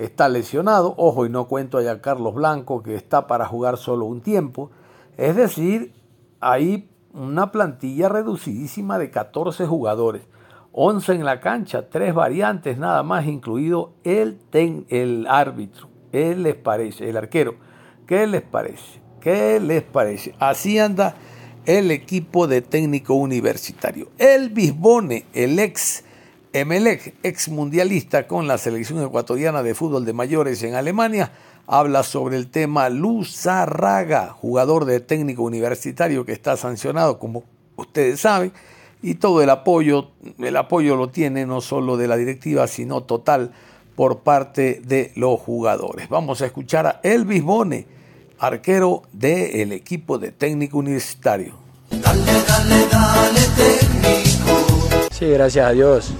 [0.00, 4.22] está lesionado, ojo y no cuento a Carlos Blanco que está para jugar solo un
[4.22, 4.70] tiempo,
[5.18, 5.92] es decir,
[6.40, 10.22] hay una plantilla reducidísima de 14 jugadores.
[10.72, 15.88] 11 en la cancha, tres variantes nada más, incluido el, el árbitro.
[16.12, 17.10] ¿Qué les parece?
[17.10, 17.56] El arquero.
[18.06, 19.02] ¿Qué les parece?
[19.20, 20.34] ¿Qué les parece?
[20.38, 21.16] Así anda
[21.66, 24.08] el equipo de técnico universitario.
[24.16, 26.04] El Bisbone, el ex
[26.52, 31.30] Emelec, ex mundialista con la selección ecuatoriana de fútbol de mayores en Alemania,
[31.68, 37.44] habla sobre el tema Luzarraga, jugador de técnico universitario que está sancionado, como
[37.76, 38.52] ustedes saben
[39.00, 43.52] y todo el apoyo, el apoyo lo tiene no solo de la directiva, sino total
[43.94, 46.08] por parte de los jugadores.
[46.08, 47.86] Vamos a escuchar a Elvis Bone,
[48.40, 51.54] arquero del equipo de técnico universitario.
[55.12, 56.12] Sí, gracias a Dios.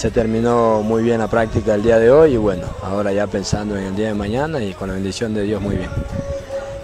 [0.00, 3.76] Se terminó muy bien la práctica el día de hoy y bueno, ahora ya pensando
[3.76, 5.90] en el día de mañana y con la bendición de Dios muy bien.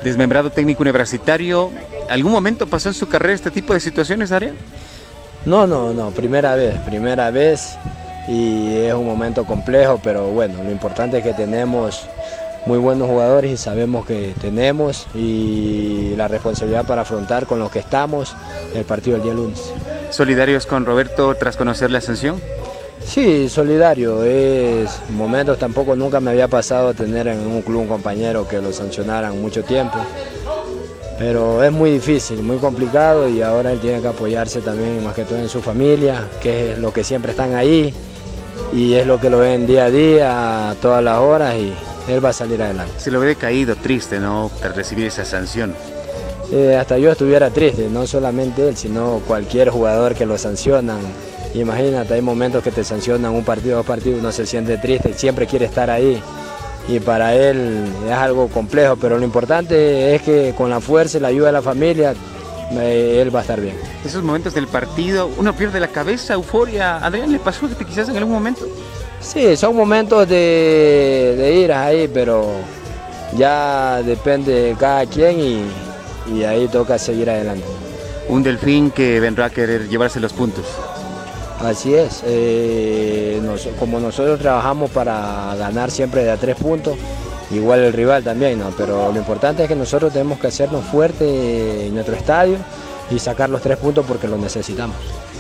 [0.05, 1.71] Desmembrado técnico universitario,
[2.11, 4.55] ¿algún momento pasó en su carrera este tipo de situaciones, Ariel?
[5.47, 7.79] No, no, no, primera vez, primera vez
[8.29, 12.07] y es un momento complejo, pero bueno, lo importante es que tenemos
[12.67, 17.79] muy buenos jugadores y sabemos que tenemos y la responsabilidad para afrontar con los que
[17.79, 18.37] estamos
[18.75, 19.73] el partido del día lunes.
[20.11, 22.39] ¿Solidarios con Roberto tras conocer la ascensión?
[23.05, 24.23] Sí, solidario.
[24.25, 28.73] Es momentos tampoco nunca me había pasado tener en un club un compañero que lo
[28.73, 29.99] sancionaran mucho tiempo.
[31.19, 35.25] Pero es muy difícil, muy complicado y ahora él tiene que apoyarse también más que
[35.25, 37.95] todo en su familia, que es lo que siempre están ahí
[38.73, 41.73] y es lo que lo ven día a día, todas las horas y
[42.13, 42.93] él va a salir adelante.
[42.99, 44.51] Se lo ve caído, triste, ¿no?
[44.61, 45.75] Tras recibir esa sanción.
[46.53, 50.99] Eh, hasta yo estuviera triste, no solamente él, sino cualquier jugador que lo sancionan.
[51.61, 55.47] Imagínate, hay momentos que te sancionan un partido, dos partidos, uno se siente triste, siempre
[55.47, 56.21] quiere estar ahí.
[56.89, 61.21] Y para él es algo complejo, pero lo importante es que con la fuerza y
[61.21, 62.15] la ayuda de la familia,
[62.73, 63.75] eh, él va a estar bien.
[64.05, 66.99] Esos momentos del partido, uno pierde la cabeza, euforia.
[66.99, 68.67] Adrián, ¿le pasó que quizás en algún momento?
[69.21, 72.47] Sí, son momentos de, de ir ahí, pero
[73.37, 75.63] ya depende de cada quien y,
[76.33, 77.65] y ahí toca seguir adelante.
[78.29, 80.65] Un delfín que vendrá a querer llevarse los puntos.
[81.61, 86.97] Así es, eh, nos, como nosotros trabajamos para ganar siempre de a tres puntos,
[87.51, 88.71] igual el rival también, ¿no?
[88.77, 91.23] pero lo importante es que nosotros tenemos que hacernos fuertes
[91.87, 92.59] en nuestro estadio
[93.11, 94.97] y sacar los tres puntos porque los necesitamos.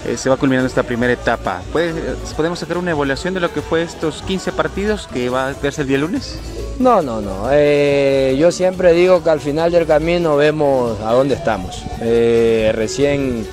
[0.06, 1.60] Eh, se va culminando esta primera etapa.
[1.72, 1.92] ¿Puede-
[2.36, 5.82] ¿Podemos sacar una evaluación de lo que fue estos 15 partidos que va a verse
[5.82, 6.38] el día lunes?
[6.78, 7.48] No, no, no.
[7.50, 11.82] eh, yo siempre digo que al final del camino vemos a dónde estamos.
[12.00, 13.46] Eh, recién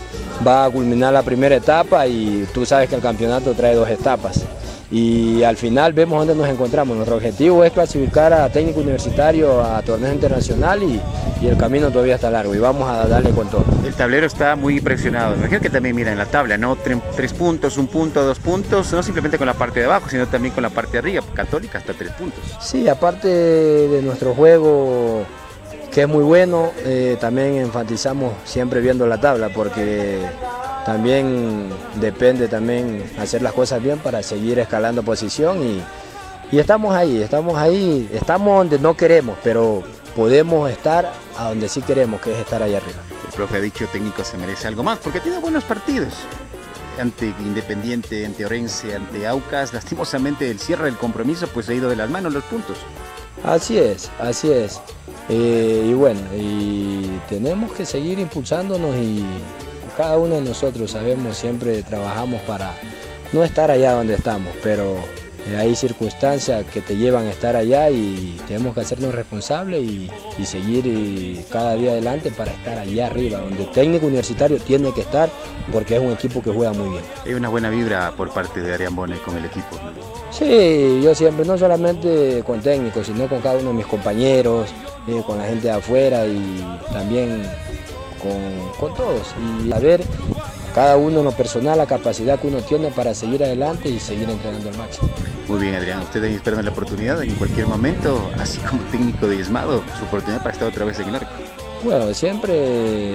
[0.46, 4.44] va a culminar la primera etapa y tú sabes que el campeonato trae dos etapas.
[4.92, 6.96] Y al final vemos dónde nos encontramos.
[6.96, 11.02] Nuestro objetivo es clasificar a técnico universitario a torneo internacional y,
[11.42, 13.66] y el camino todavía está largo y vamos a darle con todo.
[13.84, 15.36] El tablero está muy presionado.
[15.36, 16.76] Imagino que también mira en la tabla, ¿no?
[16.76, 20.28] Tre- tres puntos, un punto, dos puntos, no simplemente con la parte de abajo, sino
[20.28, 21.24] también con la parte de arriba.
[21.34, 22.44] Católica hasta tres puntos.
[22.62, 25.24] Sí, aparte de nuestro juego,
[25.94, 30.20] que es muy bueno, eh, también enfatizamos siempre viendo la tabla, porque
[30.86, 31.70] también
[32.02, 35.84] depende también hacer las cosas bien para seguir escalando posición y,
[36.52, 39.84] y estamos ahí, estamos ahí, estamos donde no queremos, pero
[40.16, 43.00] podemos estar a donde sí queremos, que es estar ahí arriba.
[43.28, 46.14] El profe ha dicho técnico se merece algo más porque tiene buenos partidos.
[47.00, 51.96] Ante Independiente, ante Orense, ante Aucas, lastimosamente el cierre del compromiso pues ha ido de
[51.96, 52.78] las manos los puntos.
[53.44, 54.80] Así es, así es.
[55.30, 59.26] Eh, y bueno, y tenemos que seguir impulsándonos y
[59.96, 62.74] cada uno de nosotros sabemos, siempre trabajamos para
[63.32, 64.96] no estar allá donde estamos, pero
[65.58, 70.46] hay circunstancias que te llevan a estar allá y tenemos que hacernos responsables y, y
[70.46, 75.02] seguir eh, cada día adelante para estar allá arriba, donde el técnico universitario tiene que
[75.02, 75.30] estar
[75.72, 77.04] porque es un equipo que juega muy bien.
[77.26, 79.80] Hay una buena vibra por parte de Arián Bone con el equipo.
[80.32, 84.70] Sí, yo siempre, no solamente con técnicos, sino con cada uno de mis compañeros,
[85.08, 87.44] eh, con la gente de afuera y también
[88.22, 89.28] con, con todos.
[89.64, 90.02] Y a ver,
[90.74, 94.30] cada uno en lo personal, la capacidad que uno tiene para seguir adelante y seguir
[94.30, 95.10] entrenando al máximo.
[95.48, 96.02] Muy bien, Adrián.
[96.02, 100.68] Ustedes esperan la oportunidad en cualquier momento, así como técnico diezmado, su oportunidad para estar
[100.68, 101.32] otra vez en el arco.
[101.84, 103.14] Bueno, siempre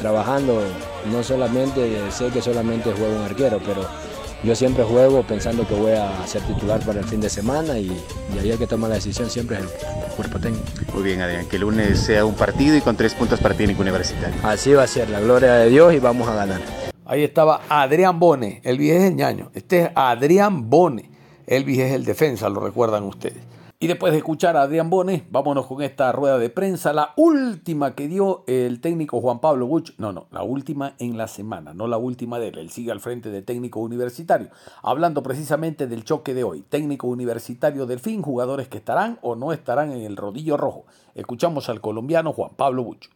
[0.00, 0.62] trabajando,
[1.10, 3.86] no solamente, sé que solamente juego un arquero, pero
[4.42, 7.90] yo siempre juego pensando que voy a ser titular para el fin de semana y,
[8.34, 9.68] y ahí el que toma la decisión siempre es el
[10.14, 10.64] cuerpo técnico.
[10.94, 11.46] Muy bien, Adrián.
[11.46, 14.36] Que el lunes sea un partido y con tres puntos para técnico universitario.
[14.44, 16.85] Así va a ser, la gloria de Dios y vamos a ganar.
[17.08, 19.50] Ahí estaba Adrián Bone, Elvis es el ñaño.
[19.54, 21.08] Este es Adrián Bone.
[21.46, 23.38] Elvis es el defensa, lo recuerdan ustedes.
[23.78, 27.94] Y después de escuchar a Adrián Bone, vámonos con esta rueda de prensa, la última
[27.94, 29.92] que dio el técnico Juan Pablo Buch.
[29.98, 32.58] No, no, la última en la semana, no la última de él.
[32.58, 34.48] Él sigue al frente de técnico universitario,
[34.82, 36.62] hablando precisamente del choque de hoy.
[36.62, 40.86] Técnico universitario del fin, jugadores que estarán o no estarán en el rodillo rojo.
[41.14, 43.10] Escuchamos al colombiano Juan Pablo Buch.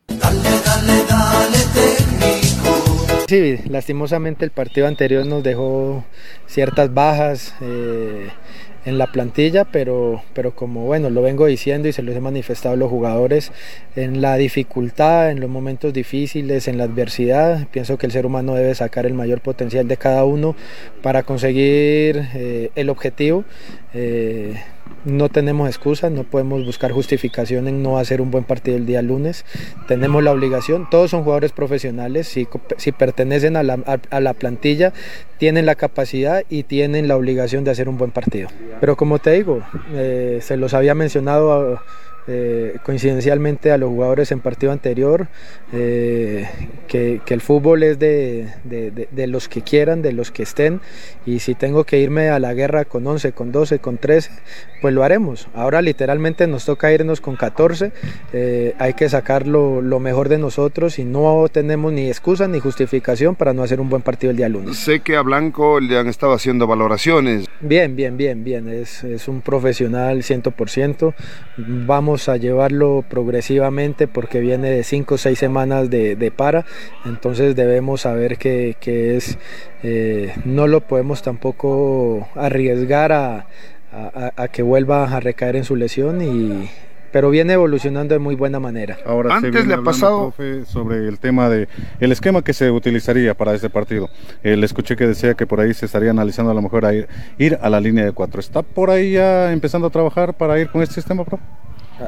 [3.31, 6.03] Sí, lastimosamente el partido anterior nos dejó
[6.49, 8.27] ciertas bajas eh,
[8.85, 12.75] en la plantilla, pero, pero como bueno, lo vengo diciendo y se los he manifestado
[12.75, 13.52] a los jugadores,
[13.94, 18.57] en la dificultad, en los momentos difíciles, en la adversidad, pienso que el ser humano
[18.57, 20.57] debe sacar el mayor potencial de cada uno
[21.00, 23.44] para conseguir eh, el objetivo.
[23.94, 24.57] Eh,
[25.05, 29.03] no tenemos excusas, no podemos buscar justificación en no hacer un buen partido el día
[29.03, 29.45] lunes.
[29.88, 33.75] Tenemos la obligación, todos son jugadores profesionales, si, si pertenecen a la,
[34.11, 34.93] a, la, plantilla,
[35.38, 38.49] tienen la capacidad y tienen la obligación de hacer un buen partido.
[38.81, 39.63] Pero como te digo,
[39.95, 41.81] eh, se los había mencionado
[42.33, 45.26] eh, coincidencialmente a los jugadores en partido anterior,
[45.72, 46.48] eh,
[46.87, 50.81] que, el fútbol es de, de, los que quieran, de los que estén,
[51.26, 54.31] y si tengo que irme a la guerra con 11, con 12, con 13,
[54.81, 55.48] pues lo haremos.
[55.54, 57.90] Ahora literalmente nos toca irnos con 14,
[58.33, 62.60] eh, hay que sacar lo, lo, mejor de nosotros y no tenemos ni excusa ni
[62.60, 64.76] justificación para no hacer un buen partido el día lunes.
[64.76, 67.46] Sé que a Blanco le han estado haciendo valoraciones.
[67.60, 71.12] Bien, bien, bien, bien, es, es un profesional 100%,
[71.56, 76.64] vamos a llevarlo progresivamente porque viene de 5 o 6 semanas de, para,
[77.04, 78.77] entonces debemos saber que,
[79.16, 79.38] es,
[79.83, 83.46] eh, no lo podemos tampoco arriesgar a,
[84.52, 86.68] que vuelva a recaer en su lesión y,
[87.12, 88.98] pero viene evolucionando de muy buena manera.
[89.04, 90.33] Ahora antes le ha pasado
[90.66, 91.68] sobre el tema de
[91.98, 94.08] el esquema que se utilizaría para este partido.
[94.42, 96.94] Eh, le escuché que decía que por ahí se estaría analizando a lo mejor a
[96.94, 97.08] ir,
[97.38, 98.40] ir a la línea de cuatro.
[98.40, 101.38] ¿Está por ahí ya empezando a trabajar para ir con este sistema, pro?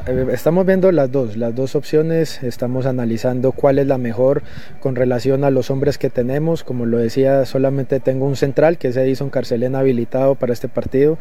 [0.07, 4.41] Eh, estamos viendo las dos, las dos opciones, estamos analizando cuál es la mejor
[4.79, 6.63] con relación a los hombres que tenemos.
[6.63, 11.17] Como lo decía, solamente tengo un central que es Edison Carcelena habilitado para este partido.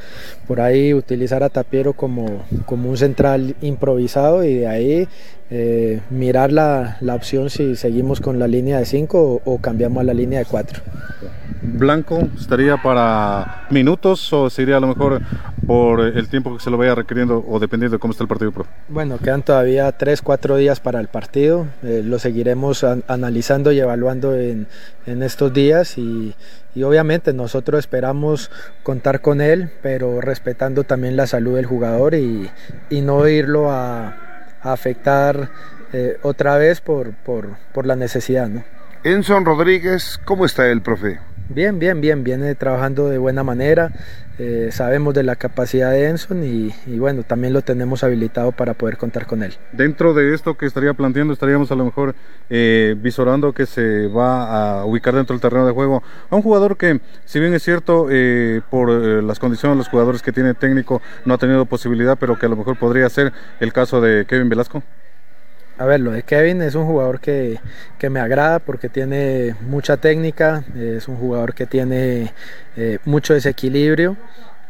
[0.47, 5.09] Por ahí utilizar a Tapiero como, como un central improvisado y de ahí
[5.55, 10.05] eh, mirar la, la, opción si seguimos con la línea de 5 o, cambiamos a
[10.05, 10.83] la línea de 4.
[11.61, 15.21] Blanco estaría para minutos o sería a lo mejor
[15.67, 18.51] por el tiempo que se lo vaya requiriendo o dependiendo de cómo está el partido
[18.51, 18.67] pro?
[18.89, 21.67] Bueno, quedan todavía 3, 4 días para el partido.
[21.83, 24.67] Eh, lo seguiremos analizando y evaluando en,
[25.05, 26.35] en estos días y,
[26.75, 28.51] y, obviamente nosotros esperamos
[28.83, 32.51] contar con él, pero respetando también la salud del jugador y,
[32.89, 34.22] y no irlo a
[34.63, 35.51] afectar
[35.93, 38.49] eh, otra vez por, por, por, la necesidad.
[38.49, 38.65] ¿no?
[39.05, 41.19] Enson Rodríguez, ¿cómo está el profe?
[41.49, 43.93] Bien, bien, bien, viene trabajando de buena manera,
[44.39, 48.97] eh, sabemos de la capacidad de Enson y, bueno, también lo tenemos habilitado para poder
[48.97, 49.53] contar con él.
[49.73, 52.15] Dentro de esto que estaría planteando, estaríamos a lo mejor
[52.49, 56.77] eh, visorando que se va a ubicar dentro del terreno de juego a un jugador
[56.77, 61.03] que, si bien es cierto, eh, por las condiciones de los jugadores que tiene técnico,
[61.27, 64.49] no ha tenido posibilidad, pero que a lo mejor podría ser el caso de Kevin
[64.49, 64.83] Velasco.
[65.83, 67.59] A ver, lo de Kevin es un jugador que,
[68.09, 72.33] me agrada porque tiene mucha técnica, es un jugador que tiene
[72.77, 74.17] eh, mucho desequilibrio.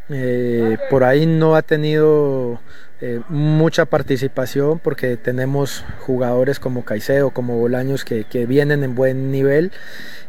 [0.09, 2.61] Eh, por ahí no ha tenido
[3.05, 9.73] eh, mucha participación porque tenemos jugadores como Caicedo, como Bolaños que, vienen en buen nivel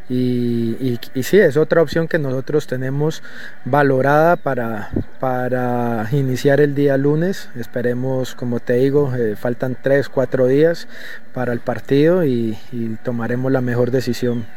[0.10, 3.22] y, y, sí, es otra opción que nosotros tenemos
[3.64, 7.48] valorada para, para iniciar el día lunes.
[7.56, 10.88] Esperemos, como te digo, eh, faltan 3, 4 días
[11.32, 12.58] para el partido y,
[13.04, 14.48] tomaremos la mejor decisión.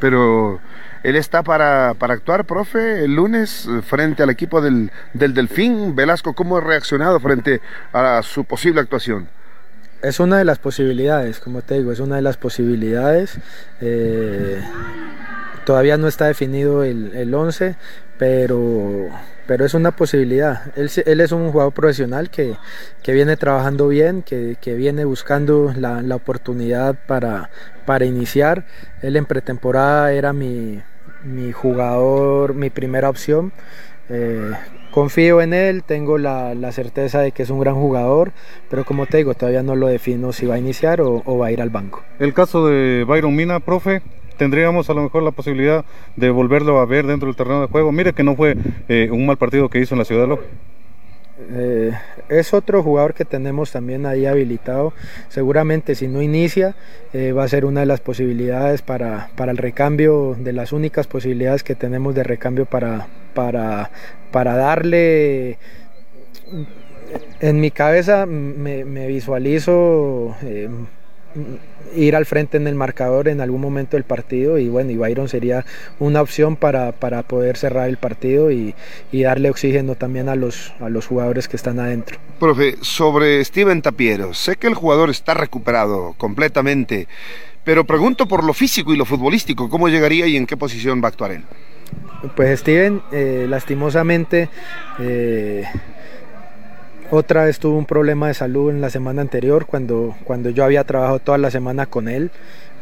[0.00, 0.60] Pero
[1.02, 5.94] él está para, para, actuar, profe, el lunes frente al equipo del, del Delfín.
[5.94, 7.60] Velasco, ¿cómo ha reaccionado frente
[7.92, 9.28] a su posible actuación?
[10.02, 13.38] es una de las posibilidades, como te digo, es una de las posibilidades.
[13.80, 14.62] Eh,
[15.64, 17.76] todavía no está definido el 11,
[18.20, 19.08] pero,
[19.46, 20.76] pero es una posibilidad.
[20.76, 22.54] Él, él es un jugador profesional que,
[23.02, 27.48] que viene trabajando bien, que, que viene buscando la, la, oportunidad para,
[27.86, 28.66] para iniciar.
[29.00, 30.82] Él en pretemporada era mi,
[31.24, 33.54] mi jugador, mi primera opción.
[34.10, 34.50] Eh,
[34.90, 38.32] confío en él, tengo la, certeza de que es un gran jugador,
[38.68, 41.52] pero como te digo, todavía no lo defino si va a iniciar o, va a
[41.52, 42.02] ir al banco.
[42.18, 44.02] El caso de Byron Mina, profe,
[44.40, 45.84] tendríamos a lo mejor la posibilidad
[46.16, 47.92] de volverlo a ver dentro del terreno de juego.
[47.92, 48.56] Mire que no fue
[48.88, 50.44] eh, un mal partido que hizo en la ciudad de Loja.
[51.52, 51.92] Eh,
[52.30, 54.94] es otro jugador que tenemos también ahí habilitado.
[55.28, 56.74] Seguramente si no inicia
[57.12, 61.06] eh, va a ser una de las posibilidades para, para, el recambio, de las únicas
[61.06, 63.90] posibilidades que tenemos de recambio para, para,
[64.32, 65.58] para darle...
[67.40, 70.34] En mi cabeza me, visualizo...
[71.94, 75.28] ir al frente en el marcador en algún momento del partido y bueno, y Byron
[75.28, 75.64] sería
[75.98, 78.74] una opción para, para poder cerrar el partido y,
[79.10, 82.18] y, darle oxígeno también a los, a los jugadores que están adentro.
[82.38, 87.08] Profe, sobre Steven Tapiero, sé que el jugador está recuperado completamente,
[87.64, 91.06] pero pregunto por lo físico y lo futbolístico, ¿cómo llegaría y en qué posición va
[91.06, 91.44] a actuar él?
[92.36, 94.48] Pues Steven, eh, lastimosamente...
[94.98, 95.64] Eh,
[97.10, 100.84] otra vez tuvo un problema de salud en la semana anterior cuando, cuando yo había
[100.84, 102.30] trabajado toda la semana con él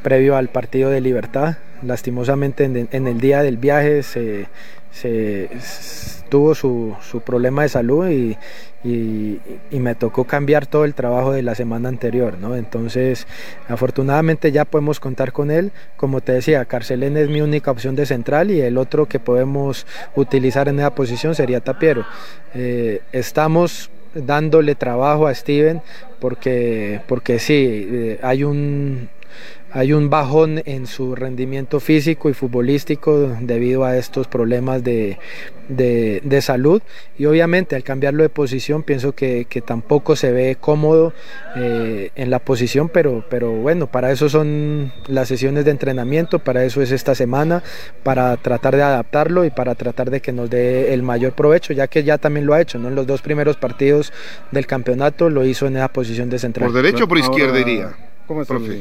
[0.02, 1.56] previo al partido de Libertad.
[1.82, 4.46] Lastimosamente en, el día del viaje se,
[4.90, 5.48] se,
[6.28, 8.36] tuvo su, su, problema de salud y,
[8.82, 12.56] y, y, me tocó cambiar todo el trabajo de la semana anterior, ¿no?
[12.56, 13.28] Entonces,
[13.68, 15.70] afortunadamente ya podemos contar con él.
[15.96, 19.86] Como te decía, Carcelén es mi única opción de central y el otro que podemos
[20.16, 22.04] utilizar en esa posición sería Tapiero.
[22.54, 25.82] Eh, estamos dándole trabajo a Steven
[26.20, 29.08] porque, porque sí, eh, hay un
[29.70, 35.18] hay un bajón en su rendimiento físico y futbolístico debido a estos problemas de,
[35.68, 36.80] de, de salud
[37.18, 41.12] y obviamente al cambiarlo de posición pienso que, que tampoco se ve cómodo
[41.56, 46.64] eh, en la posición pero, pero bueno para eso son las sesiones de entrenamiento para
[46.64, 47.62] eso es esta semana
[48.02, 51.88] para tratar de adaptarlo y para tratar de que nos dé el mayor provecho ya
[51.88, 52.88] que ya también lo ha hecho ¿no?
[52.88, 54.12] en los dos primeros partidos
[54.50, 57.92] del campeonato lo hizo en esa posición de central por derecho o por izquierda iría
[58.26, 58.78] ¿Cómo es profe?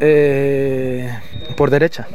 [0.00, 1.10] Eh,
[1.56, 2.06] por derecha.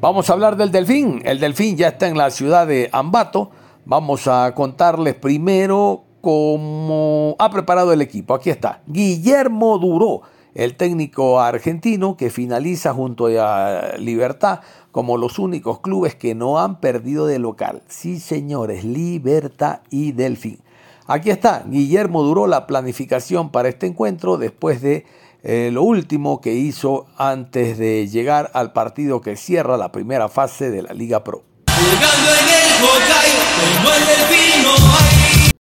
[0.00, 1.22] Vamos a hablar del Delfín.
[1.24, 3.50] El Delfín ya está en la ciudad de Ambato.
[3.84, 8.34] Vamos a contarles primero cómo ha preparado el equipo.
[8.34, 8.82] Aquí está.
[8.86, 10.22] Guillermo Duró,
[10.54, 14.60] el técnico argentino que finaliza junto a Libertad
[14.92, 17.82] como los únicos clubes que no han perdido de local.
[17.88, 20.58] Sí, señores, Libertad y Delfín.
[21.06, 25.06] Aquí está, Guillermo Duró, la planificación para este encuentro después de
[25.42, 30.70] eh, lo último que hizo antes de llegar al partido que cierra la primera fase
[30.70, 31.42] de la Liga Pro.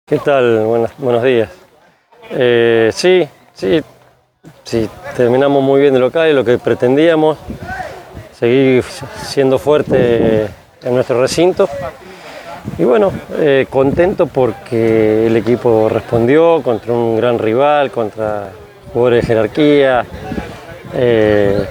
[0.06, 0.64] ¿Qué tal?
[0.64, 1.50] Buenos, buenos días.
[2.30, 3.80] Eh, sí, sí,
[4.64, 7.38] sí, terminamos muy bien de local y lo que pretendíamos,
[8.38, 8.82] seguir
[9.22, 10.44] siendo fuerte
[10.82, 11.68] en nuestro recinto.
[12.78, 18.50] Y bueno, eh, contento porque el equipo respondió contra un gran rival, contra
[18.92, 20.04] jugadores de jerarquía.
[20.94, 21.66] Eh,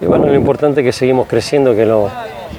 [0.00, 2.10] y bueno, lo importante es que seguimos creciendo, que lo,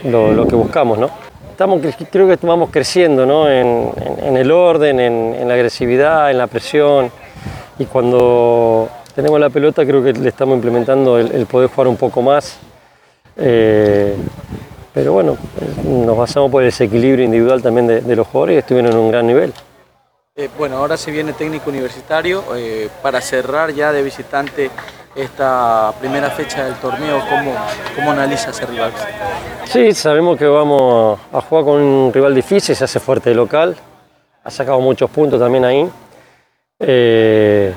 [0.03, 1.09] lo, que buscamos, ¿no?
[1.51, 1.81] Estamos,
[2.11, 3.49] creo que vamos creciendo ¿no?
[3.49, 3.89] en,
[4.23, 7.11] en, el orden, en, la agresividad, en la presión.
[7.79, 11.97] Y cuando tenemos la pelota creo que le estamos implementando el, el poder jugar un
[11.97, 12.59] poco más.
[13.38, 14.15] Eh,
[14.93, 15.38] pero bueno,
[15.85, 19.09] nos basamos por el desequilibrio individual también de, de los jugadores y estuvieron en un
[19.09, 19.53] gran nivel.
[20.39, 22.43] Eh, bueno, ahora se viene técnico universitario.
[22.55, 24.69] Eh, para cerrar ya de visitante
[25.15, 27.55] esta primera fecha del torneo, ¿cómo,
[27.95, 28.91] cómo analiza ese rival?
[29.65, 33.75] Sí, sabemos que vamos a jugar con un rival difícil, se hace fuerte de local,
[34.43, 35.89] ha sacado muchos puntos también ahí.
[36.81, 37.73] Eh,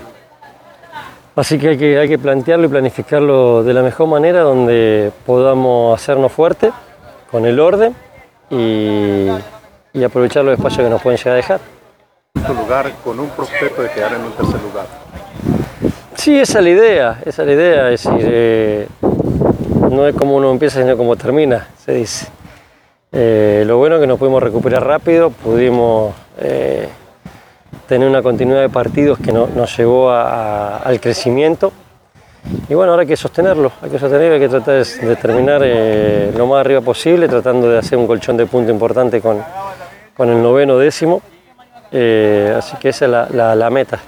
[1.36, 5.98] así que hay, que hay que plantearlo y planificarlo de la mejor manera, donde podamos
[5.98, 6.74] hacernos fuertes
[7.30, 7.96] con el orden
[8.50, 9.28] y,
[9.94, 11.80] y aprovechar los espacios que nos pueden llegar a dejar
[12.70, 14.87] lugar con un prospecto de quedar en un tercer lugar.
[16.14, 18.89] Sí, esa es la idea, esa es la idea, es decir, eh,
[19.91, 22.26] no es como uno empieza, sino como termina, se dice.
[23.12, 26.89] Eh, lo bueno es que nos pudimos recuperar rápido, pudimos eh,
[27.89, 31.72] tener una continuidad de partidos que no, nos llevó al crecimiento.
[32.68, 35.62] Y bueno, ahora hay que sostenerlo, hay que sostenerlo, hay que tratar de, terminar
[36.37, 39.43] lo más arriba posible, tratando de hacer un colchón de punto importante con
[40.28, 41.20] el noveno décimo.
[41.93, 43.99] Eh, así que esa es la, la, la, meta.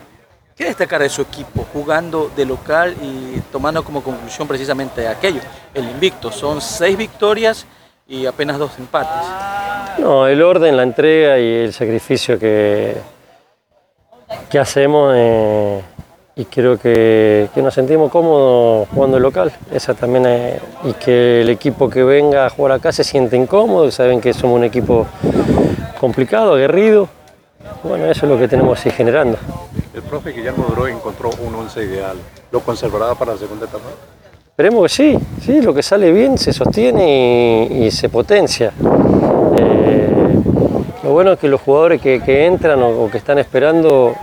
[0.56, 5.40] ¿Qué destacar de su equipo jugando de local y tomando como conclusión precisamente aquello,
[5.74, 6.30] el invicto?
[6.30, 7.66] Son seis victorias
[8.06, 9.26] y apenas dos empates.
[9.98, 12.96] No, el orden, la entrega y el sacrificio que,
[14.48, 15.82] que hacemos eh,
[16.36, 19.52] y creo que, que, nos sentimos cómodos jugando el local.
[19.72, 23.90] Esa también es, y que el equipo que venga a jugar acá se siente incómodo,
[23.90, 25.06] saben que somos un equipo
[25.98, 27.08] complicado, aguerrido
[27.82, 29.38] bueno, eso es lo que tenemos ir generando.
[29.94, 32.16] El profe Guillermo Duró encontró un once ideal.
[32.50, 33.84] ¿Lo conservará para la segunda etapa?
[34.48, 38.72] Esperemos que sí, sí, lo que sale bien se sostiene y, y se potencia.
[39.58, 40.08] Eh,
[41.02, 44.14] lo bueno es que los jugadores que, que entran o, o, que están esperando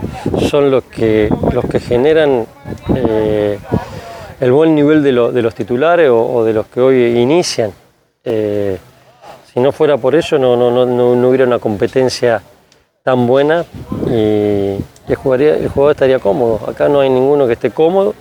[0.48, 2.46] son los que, los que generan
[2.94, 3.58] eh,
[4.40, 7.72] el buen nivel de, lo, de los titulares o, o, de los que hoy inician.
[8.24, 8.78] Eh,
[9.52, 12.40] si no fuera por eso no, no, no, no hubiera una competencia
[13.02, 13.64] tan buena
[14.06, 14.76] y
[15.08, 16.60] el, jugaría, el jugador estaría cómodo.
[16.68, 18.14] Acá no hay ninguno que esté cómodo.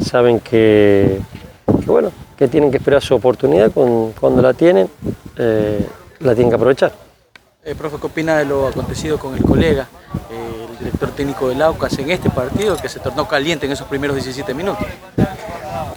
[0.00, 1.20] Saben que,
[1.66, 4.88] que bueno, que tienen que esperar su oportunidad con, cuando la tienen,
[5.36, 5.86] eh,
[6.20, 6.92] la tienen que aprovechar.
[7.64, 9.86] Eh, profe, ¿qué opina de lo acontecido con el colega,
[10.32, 13.86] eh, el director técnico del Aucas, en este partido que se tornó caliente en esos
[13.86, 14.84] primeros 17 minutos?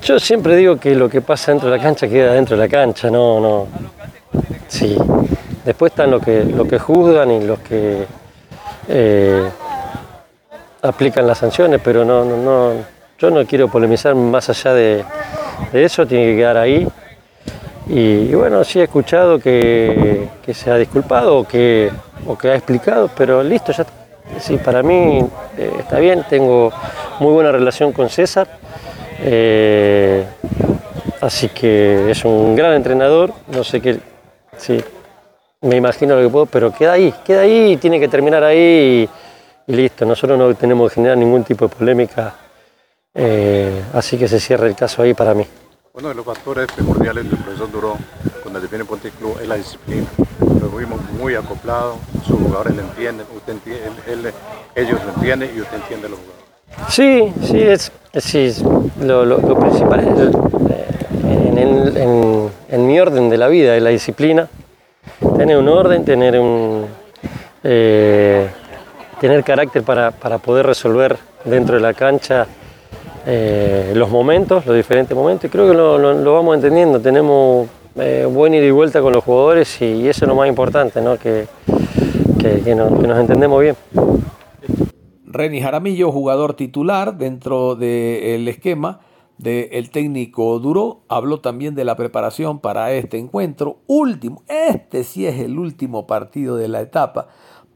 [0.04, 2.70] Yo siempre digo que lo que pasa dentro de la cancha queda dentro de la
[2.70, 3.68] cancha, no, no.
[4.68, 4.96] Sí,
[5.66, 8.06] Después están los que, lo que juzgan y los que
[8.88, 9.50] eh,
[10.84, 12.74] aplican las sanciones, pero no, no, no,
[13.18, 15.04] yo no quiero polemizar más allá de,
[15.72, 16.88] de, eso, tiene que quedar ahí.
[17.88, 21.92] Y, bueno, sí he escuchado que, se ha disculpado o que,
[22.28, 23.86] o que ha explicado, pero listo, ya
[24.40, 25.20] Sí, para mí
[25.58, 26.72] eh, está bien, tengo
[27.20, 28.48] muy buena relación con César.
[29.20, 30.26] Eh,
[31.22, 34.00] así que es un gran entrenador, no sé qué,
[34.58, 34.84] sí,
[35.62, 39.10] me imagino lo que puedo, pero queda ahí, queda ahí, tiene que terminar ahí
[39.68, 40.06] y, listo.
[40.06, 42.36] Nosotros no tenemos que generar ningún tipo de polémica,
[43.14, 45.46] eh, así que se cierra el caso ahí para mí.
[45.94, 47.98] Uno de los factores primordiales del profesor Duró
[48.42, 50.08] cuando le viene Ponte Club es la disciplina.
[50.62, 54.34] Lo vimos muy acoplado, sus jugadores le entienden, usted entiende,
[54.76, 56.46] ellos lo entienden y usted entiende los jugadores.
[56.90, 58.54] Sí, sí, es, sí,
[59.00, 60.36] lo, principal es
[61.98, 64.50] en, en, mi orden de la vida es la disciplina,
[65.38, 66.86] tener un orden, tener un
[67.64, 68.48] eh,
[69.20, 72.48] tener carácter para, para, poder resolver dentro de la cancha
[73.26, 78.54] eh, los momentos, los diferentes momentos, y creo que lo, vamos entendiendo, tenemos eh, buen
[78.54, 81.18] ida y vuelta con los jugadores y, eso es lo más importante, ¿no?
[81.18, 81.48] que,
[82.40, 83.76] que, nos, que entendemos bien.
[85.26, 89.00] Reni Jaramillo, jugador titular dentro del esquema
[89.38, 94.44] del técnico Duro, habló también de la preparación para este encuentro último.
[94.48, 97.28] Este sí es el último partido de la etapa,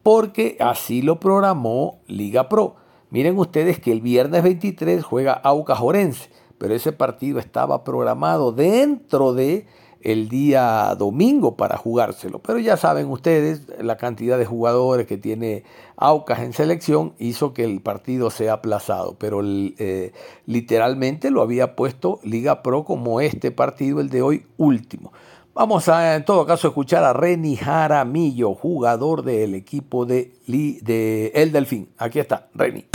[0.03, 2.75] porque así lo programó Liga Pro.
[3.09, 9.33] Miren ustedes que el viernes 23 juega Aucas Jorense, pero ese partido estaba programado dentro
[9.33, 9.65] de
[10.01, 12.39] el día domingo para jugárselo.
[12.39, 15.63] Pero ya saben ustedes, la cantidad de jugadores que tiene
[15.97, 19.17] Aucas en selección hizo que el partido sea aplazado.
[19.19, 20.13] Pero eh,
[20.45, 25.11] literalmente lo había puesto Liga Pro como este partido, el de hoy último.
[25.53, 31.51] Vamos a, en todo caso, escuchar a Reni Jaramillo, jugador del equipo de, de El
[31.51, 31.89] Delfín.
[31.97, 32.85] Aquí está, Reni.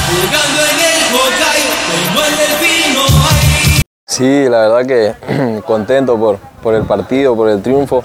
[4.14, 8.04] Sí, la verdad que contento por, por el partido, por el triunfo.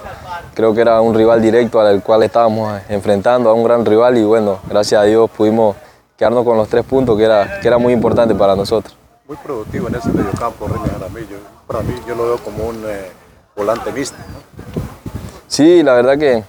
[0.56, 4.24] Creo que era un rival directo al cual estábamos enfrentando, a un gran rival y
[4.24, 5.76] bueno, gracias a Dios pudimos
[6.18, 8.98] quedarnos con los tres puntos que era, que era muy importante para nosotros.
[9.28, 11.38] Muy productivo en ese mediocampo, René Jaramillo.
[11.68, 13.12] Para mí yo lo veo como un eh,
[13.56, 14.18] volante mixto.
[15.46, 16.44] Sí, la verdad que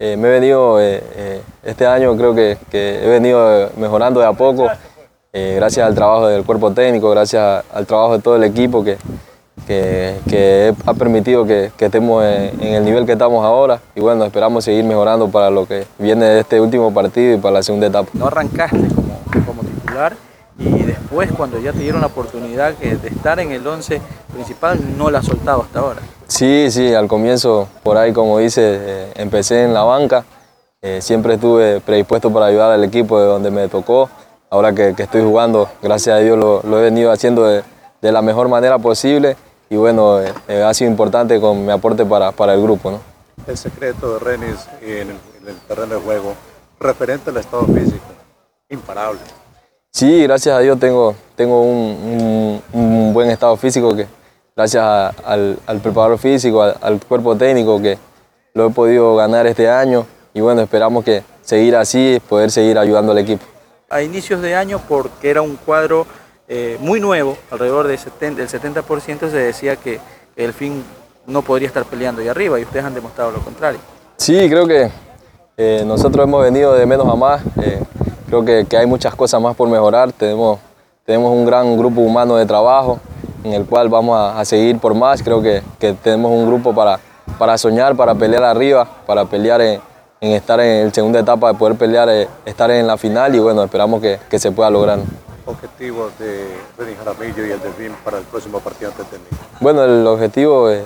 [0.00, 4.32] eh, me he venido, eh, este año creo que, que, he venido mejorando de a
[4.32, 4.66] poco.
[5.38, 8.96] Eh, gracias al trabajo del cuerpo técnico, gracias al trabajo de todo el equipo que,
[9.66, 14.82] que, ha permitido que, estemos en, el nivel que estamos ahora y bueno, esperamos seguir
[14.84, 18.08] mejorando para lo que viene de este último partido y para la segunda etapa.
[18.14, 20.16] No arrancaste como, como titular
[20.58, 24.00] y después cuando ya te dieron la oportunidad de estar en el 11
[24.32, 26.00] principal no la has soltado hasta ahora.
[26.28, 30.24] Sí, sí, al comienzo por ahí como dice, eh, empecé en la banca,
[30.80, 34.08] eh, siempre estuve predispuesto para ayudar al equipo de donde me tocó
[34.50, 37.62] ahora que, estoy jugando, gracias a Dios lo, he venido haciendo de,
[38.00, 39.36] la mejor manera posible
[39.68, 42.92] y bueno, eh, eh, ha sido importante con mi aporte para, para el grupo.
[42.92, 43.00] ¿no?
[43.48, 46.34] El secreto de Renis en el, terreno de juego,
[46.78, 48.04] referente al estado físico,
[48.68, 49.18] imparable.
[49.90, 54.06] Sí, gracias a Dios tengo, tengo un, buen estado físico que
[54.54, 54.84] gracias
[55.24, 57.98] al, preparador físico, al, al, cuerpo técnico que
[58.54, 63.12] lo he podido ganar este año y bueno, esperamos que seguir así, poder seguir ayudando
[63.12, 63.44] al equipo
[63.88, 66.06] a inicios de año porque era un cuadro
[66.48, 70.00] eh, muy nuevo, alrededor del 70%, se decía que
[70.36, 70.84] el fin
[71.26, 73.80] no podría estar peleando ahí arriba y ustedes han demostrado lo contrario.
[74.16, 74.90] Sí, creo que
[75.56, 77.82] eh, nosotros hemos venido de menos a más, eh,
[78.26, 80.58] creo que, hay muchas cosas más por mejorar, tenemos,
[81.04, 83.00] tenemos un gran grupo humano de trabajo
[83.44, 86.98] en el cual vamos a, seguir por más, creo que, que, tenemos un grupo para,
[87.38, 89.80] para soñar, para pelear arriba, para pelear en
[90.20, 93.38] en estar en la segunda etapa, de poder pelear, eh, estar en la final y
[93.38, 94.98] bueno, esperamos que, que se pueda lograr.
[95.44, 96.46] ¿Objetivos de
[96.76, 99.36] René Jaramillo y el Delfín para el próximo partido ante técnico?
[99.60, 100.82] Bueno, el objetivo eh,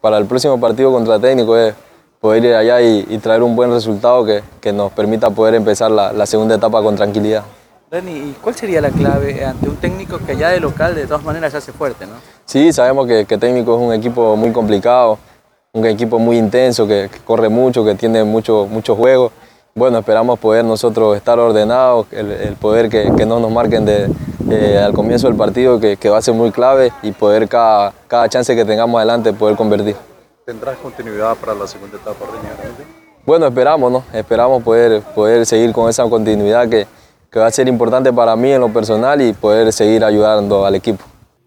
[0.00, 1.74] para el próximo partido contra técnico es
[2.20, 6.12] poder ir allá y, traer un buen resultado que, que, nos permita poder empezar la,
[6.12, 7.44] la segunda etapa con tranquilidad.
[7.90, 11.22] Reni, ¿y cuál sería la clave ante un técnico que allá de local de todas
[11.22, 12.06] maneras se hace fuerte?
[12.06, 12.14] ¿no?
[12.46, 15.18] Sí, sabemos que, que técnico es un equipo muy complicado
[15.74, 19.32] un equipo muy intenso, que, corre mucho, que tiene mucho, mucho juego.
[19.74, 25.26] Bueno, esperamos poder nosotros estar ordenados, el, poder que, no nos marquen de, al comienzo
[25.26, 28.98] del partido, que, va a ser muy clave, y poder cada, cada chance que tengamos
[28.98, 29.96] adelante poder convertir.
[30.46, 32.24] ¿Tendrás continuidad para la segunda etapa,
[33.26, 34.04] Bueno, esperamos, ¿no?
[34.12, 36.86] Esperamos poder, poder seguir con esa continuidad que,
[37.32, 40.76] que va a ser importante para mí en lo personal y poder seguir ayudando al
[40.76, 41.04] equipo.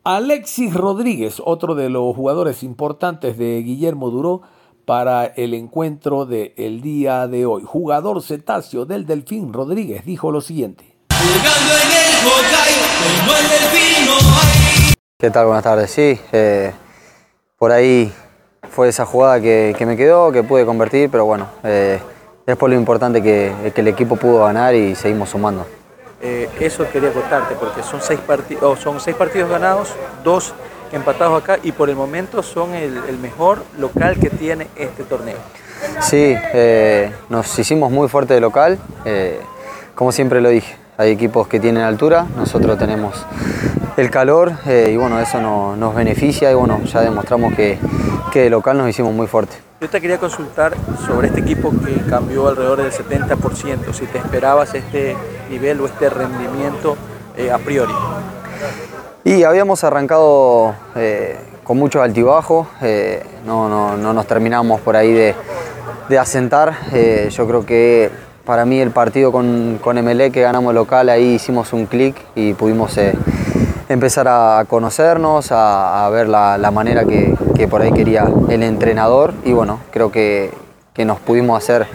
[0.09, 4.41] Alexis Rodríguez, otro de los jugadores importantes de Guillermo Duró
[4.85, 7.63] para el encuentro del día de hoy.
[7.65, 10.95] Jugador cetáceo del Delfín Rodríguez dijo lo siguiente.
[15.17, 15.45] ¿Qué tal?
[15.47, 15.91] Buenas tardes.
[15.91, 16.71] Sí, eh,
[17.57, 18.09] por ahí
[18.69, 21.99] fue esa jugada que, que, me quedó, que pude convertir, pero bueno, eh,
[22.45, 25.65] es por lo importante que, que, el equipo pudo ganar y seguimos sumando.
[26.19, 28.19] Eh, eso quería contarte, porque son seis,
[28.61, 29.93] oh, son seis partidos ganados,
[30.23, 30.53] dos
[30.91, 35.37] empatados acá y por el momento son el, mejor local que tiene este torneo.
[35.99, 39.39] Sí, eh, nos hicimos muy fuerte de local, eh,
[39.93, 43.25] como siempre lo dije, hay equipos que tienen altura, nosotros tenemos
[43.95, 47.77] el calor y bueno, eso no, nos beneficia y bueno, ya demostramos que,
[48.31, 49.66] que de local nos hicimos muy fuerte.
[49.79, 50.75] Yo te quería consultar
[51.05, 55.15] sobre este equipo que cambió alrededor del 70%, si te esperabas este
[55.51, 56.97] nivel o este rendimiento
[57.37, 57.93] eh, a priori.
[59.23, 65.13] Y habíamos arrancado eh, con mucho altibajo, eh, no, no, no, nos terminamos por ahí
[65.13, 65.35] de,
[66.17, 66.75] asentar.
[66.91, 68.09] Eh, yo creo que
[68.45, 72.55] para mí el partido con, con MLE que ganamos local, ahí hicimos un clic y
[72.55, 72.97] pudimos
[73.89, 78.63] empezar a conocernos, a, a ver la, la manera que, que, por ahí quería el
[78.63, 80.51] entrenador y bueno, creo que,
[80.93, 81.87] que, nos pudimos hacer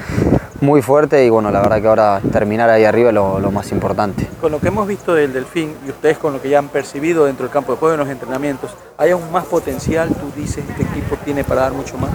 [0.60, 3.72] muy fuerte y bueno, la verdad que ahora terminar ahí arriba es lo, lo, más
[3.72, 4.26] importante.
[4.40, 7.26] Con lo que hemos visto del Delfín y ustedes con lo que ya han percibido
[7.26, 10.08] dentro del campo de juego en los entrenamientos, ¿hay aún más potencial?
[10.08, 12.10] ¿Tú dices este equipo tiene para dar mucho más?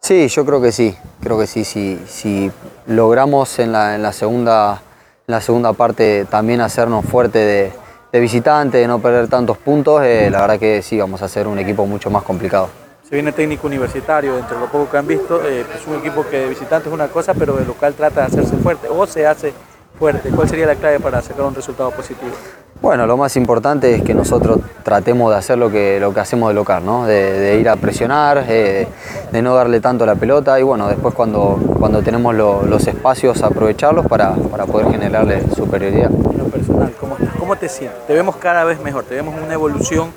[0.00, 2.50] Sí, yo creo que sí, creo que sí, si, si
[2.86, 4.82] logramos en la, en la, segunda,
[5.26, 7.72] en la segunda parte también hacernos fuerte de,
[8.12, 11.48] de visitante, de no perder tantos puntos, eh, la verdad que sí, vamos a ser
[11.48, 12.68] un equipo mucho más complicado.
[13.08, 16.40] Se viene técnico universitario, entre lo poco que han visto, eh, es un equipo que
[16.40, 19.54] de visitante es una cosa, pero de local trata de hacerse fuerte o se hace
[19.98, 20.28] fuerte.
[20.28, 22.32] ¿Cuál sería la clave para sacar un resultado positivo?
[22.82, 26.48] Bueno, lo más importante es que nosotros tratemos de hacer lo que, lo que hacemos
[26.48, 27.06] de local, ¿no?
[27.06, 28.88] de, de ir a presionar, eh,
[29.30, 33.40] de no darle tanto la pelota y bueno, después cuando, cuando tenemos lo, los espacios
[33.44, 36.10] aprovecharlos para, para, poder generarle superioridad.
[36.10, 38.04] En lo personal, ¿cómo, ¿cómo te sientes?
[38.08, 40.12] Te vemos cada vez mejor, te vemos una evolución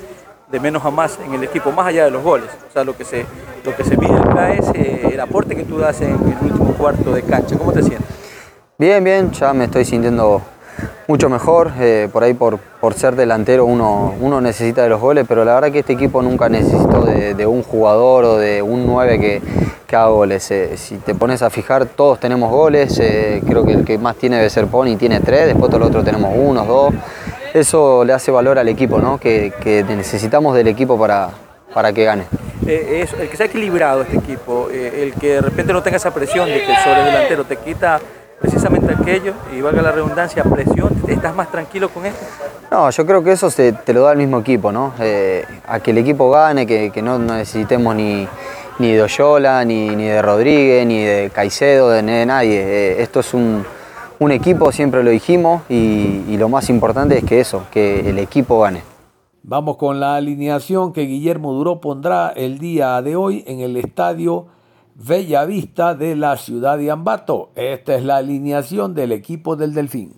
[0.51, 2.49] de menos a más en el equipo, más allá de los goles.
[2.67, 3.27] O sea, lo que se,
[3.63, 6.73] lo que se mide acá es eh, el aporte que tú das en el último
[6.79, 7.59] cuarto de cancha.
[7.59, 8.09] ¿Cómo te sientes?
[8.79, 10.41] Bien, bien, ya me estoy sintiendo
[11.07, 11.71] mucho mejor.
[11.79, 15.55] Eh, por ahí por, por ser delantero uno, uno, necesita de los goles, pero la
[15.55, 19.41] verdad que este equipo nunca necesitó de, un jugador o de un 9 que,
[19.87, 20.49] que haga goles.
[20.51, 22.99] Eh, si te pones a fijar, todos tenemos goles.
[22.99, 25.89] Eh, creo que el que más tiene debe ser Pony, tiene tres, después todos los
[25.89, 26.93] otros tenemos uno, dos.
[27.53, 29.17] Eso le hace valor al equipo, ¿no?
[29.17, 31.29] que, que necesitamos del equipo para,
[31.73, 32.23] para que gane.
[32.67, 36.49] Es el que sea equilibrado este equipo, el que de repente no tenga esa presión
[36.49, 37.99] de que el sobre delantero te quita
[38.39, 42.25] precisamente aquello y valga la redundancia, presión, ¿estás más tranquilo con esto?
[42.71, 44.93] No, yo creo que eso se, te lo da el mismo equipo, ¿no?
[44.99, 48.27] Eh, a que el equipo gane, que, que no necesitemos ni,
[48.79, 52.61] ni de Oyola, ni, ni, de Rodríguez, ni de Caicedo, de, de nadie.
[52.61, 53.63] Eh, esto es un,
[54.19, 58.19] un, equipo, siempre lo dijimos, y, y lo más importante es que eso, que el
[58.19, 58.81] equipo gane.
[59.43, 64.47] Vamos con la alineación que Guillermo Duró pondrá el día de hoy en el estadio
[64.97, 67.51] Bella Vista de la ciudad de Ambato.
[67.55, 70.13] Esta es la alineación del equipo del Delfín.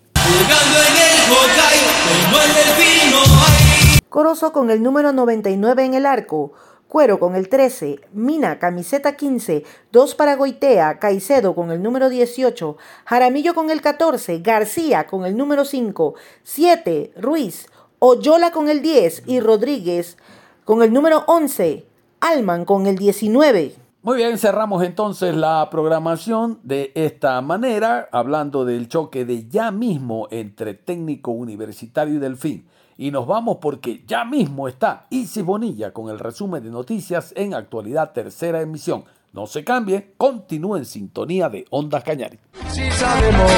[4.08, 6.52] Corozo con el número 99 en el arco.
[6.86, 12.76] Cuero con el 13, Mina, camiseta 15, 2 para Goitea, Caicedo con el número 18,
[13.04, 16.14] Jaramillo con el 14, García con el número 5,
[16.44, 17.66] 7, Ruiz,
[17.98, 20.16] Oyola con el 10 y Rodríguez
[20.64, 21.84] con el número 11,
[22.20, 23.87] Alman con el 19.
[24.08, 30.28] Muy bien, cerramos entonces la programación de esta manera, hablando del choque de ya mismo
[30.30, 32.66] entre técnico universitario y Delfín.
[32.96, 37.52] Y nos vamos porque ya mismo está Isi Bonilla con el resumen de noticias en
[37.52, 39.04] actualidad tercera emisión.
[39.34, 42.38] No se cambie, continúe en sintonía de Ondas Cañari.
[42.70, 43.52] Si sabemos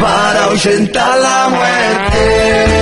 [0.00, 2.80] para ahuyentar la muerte.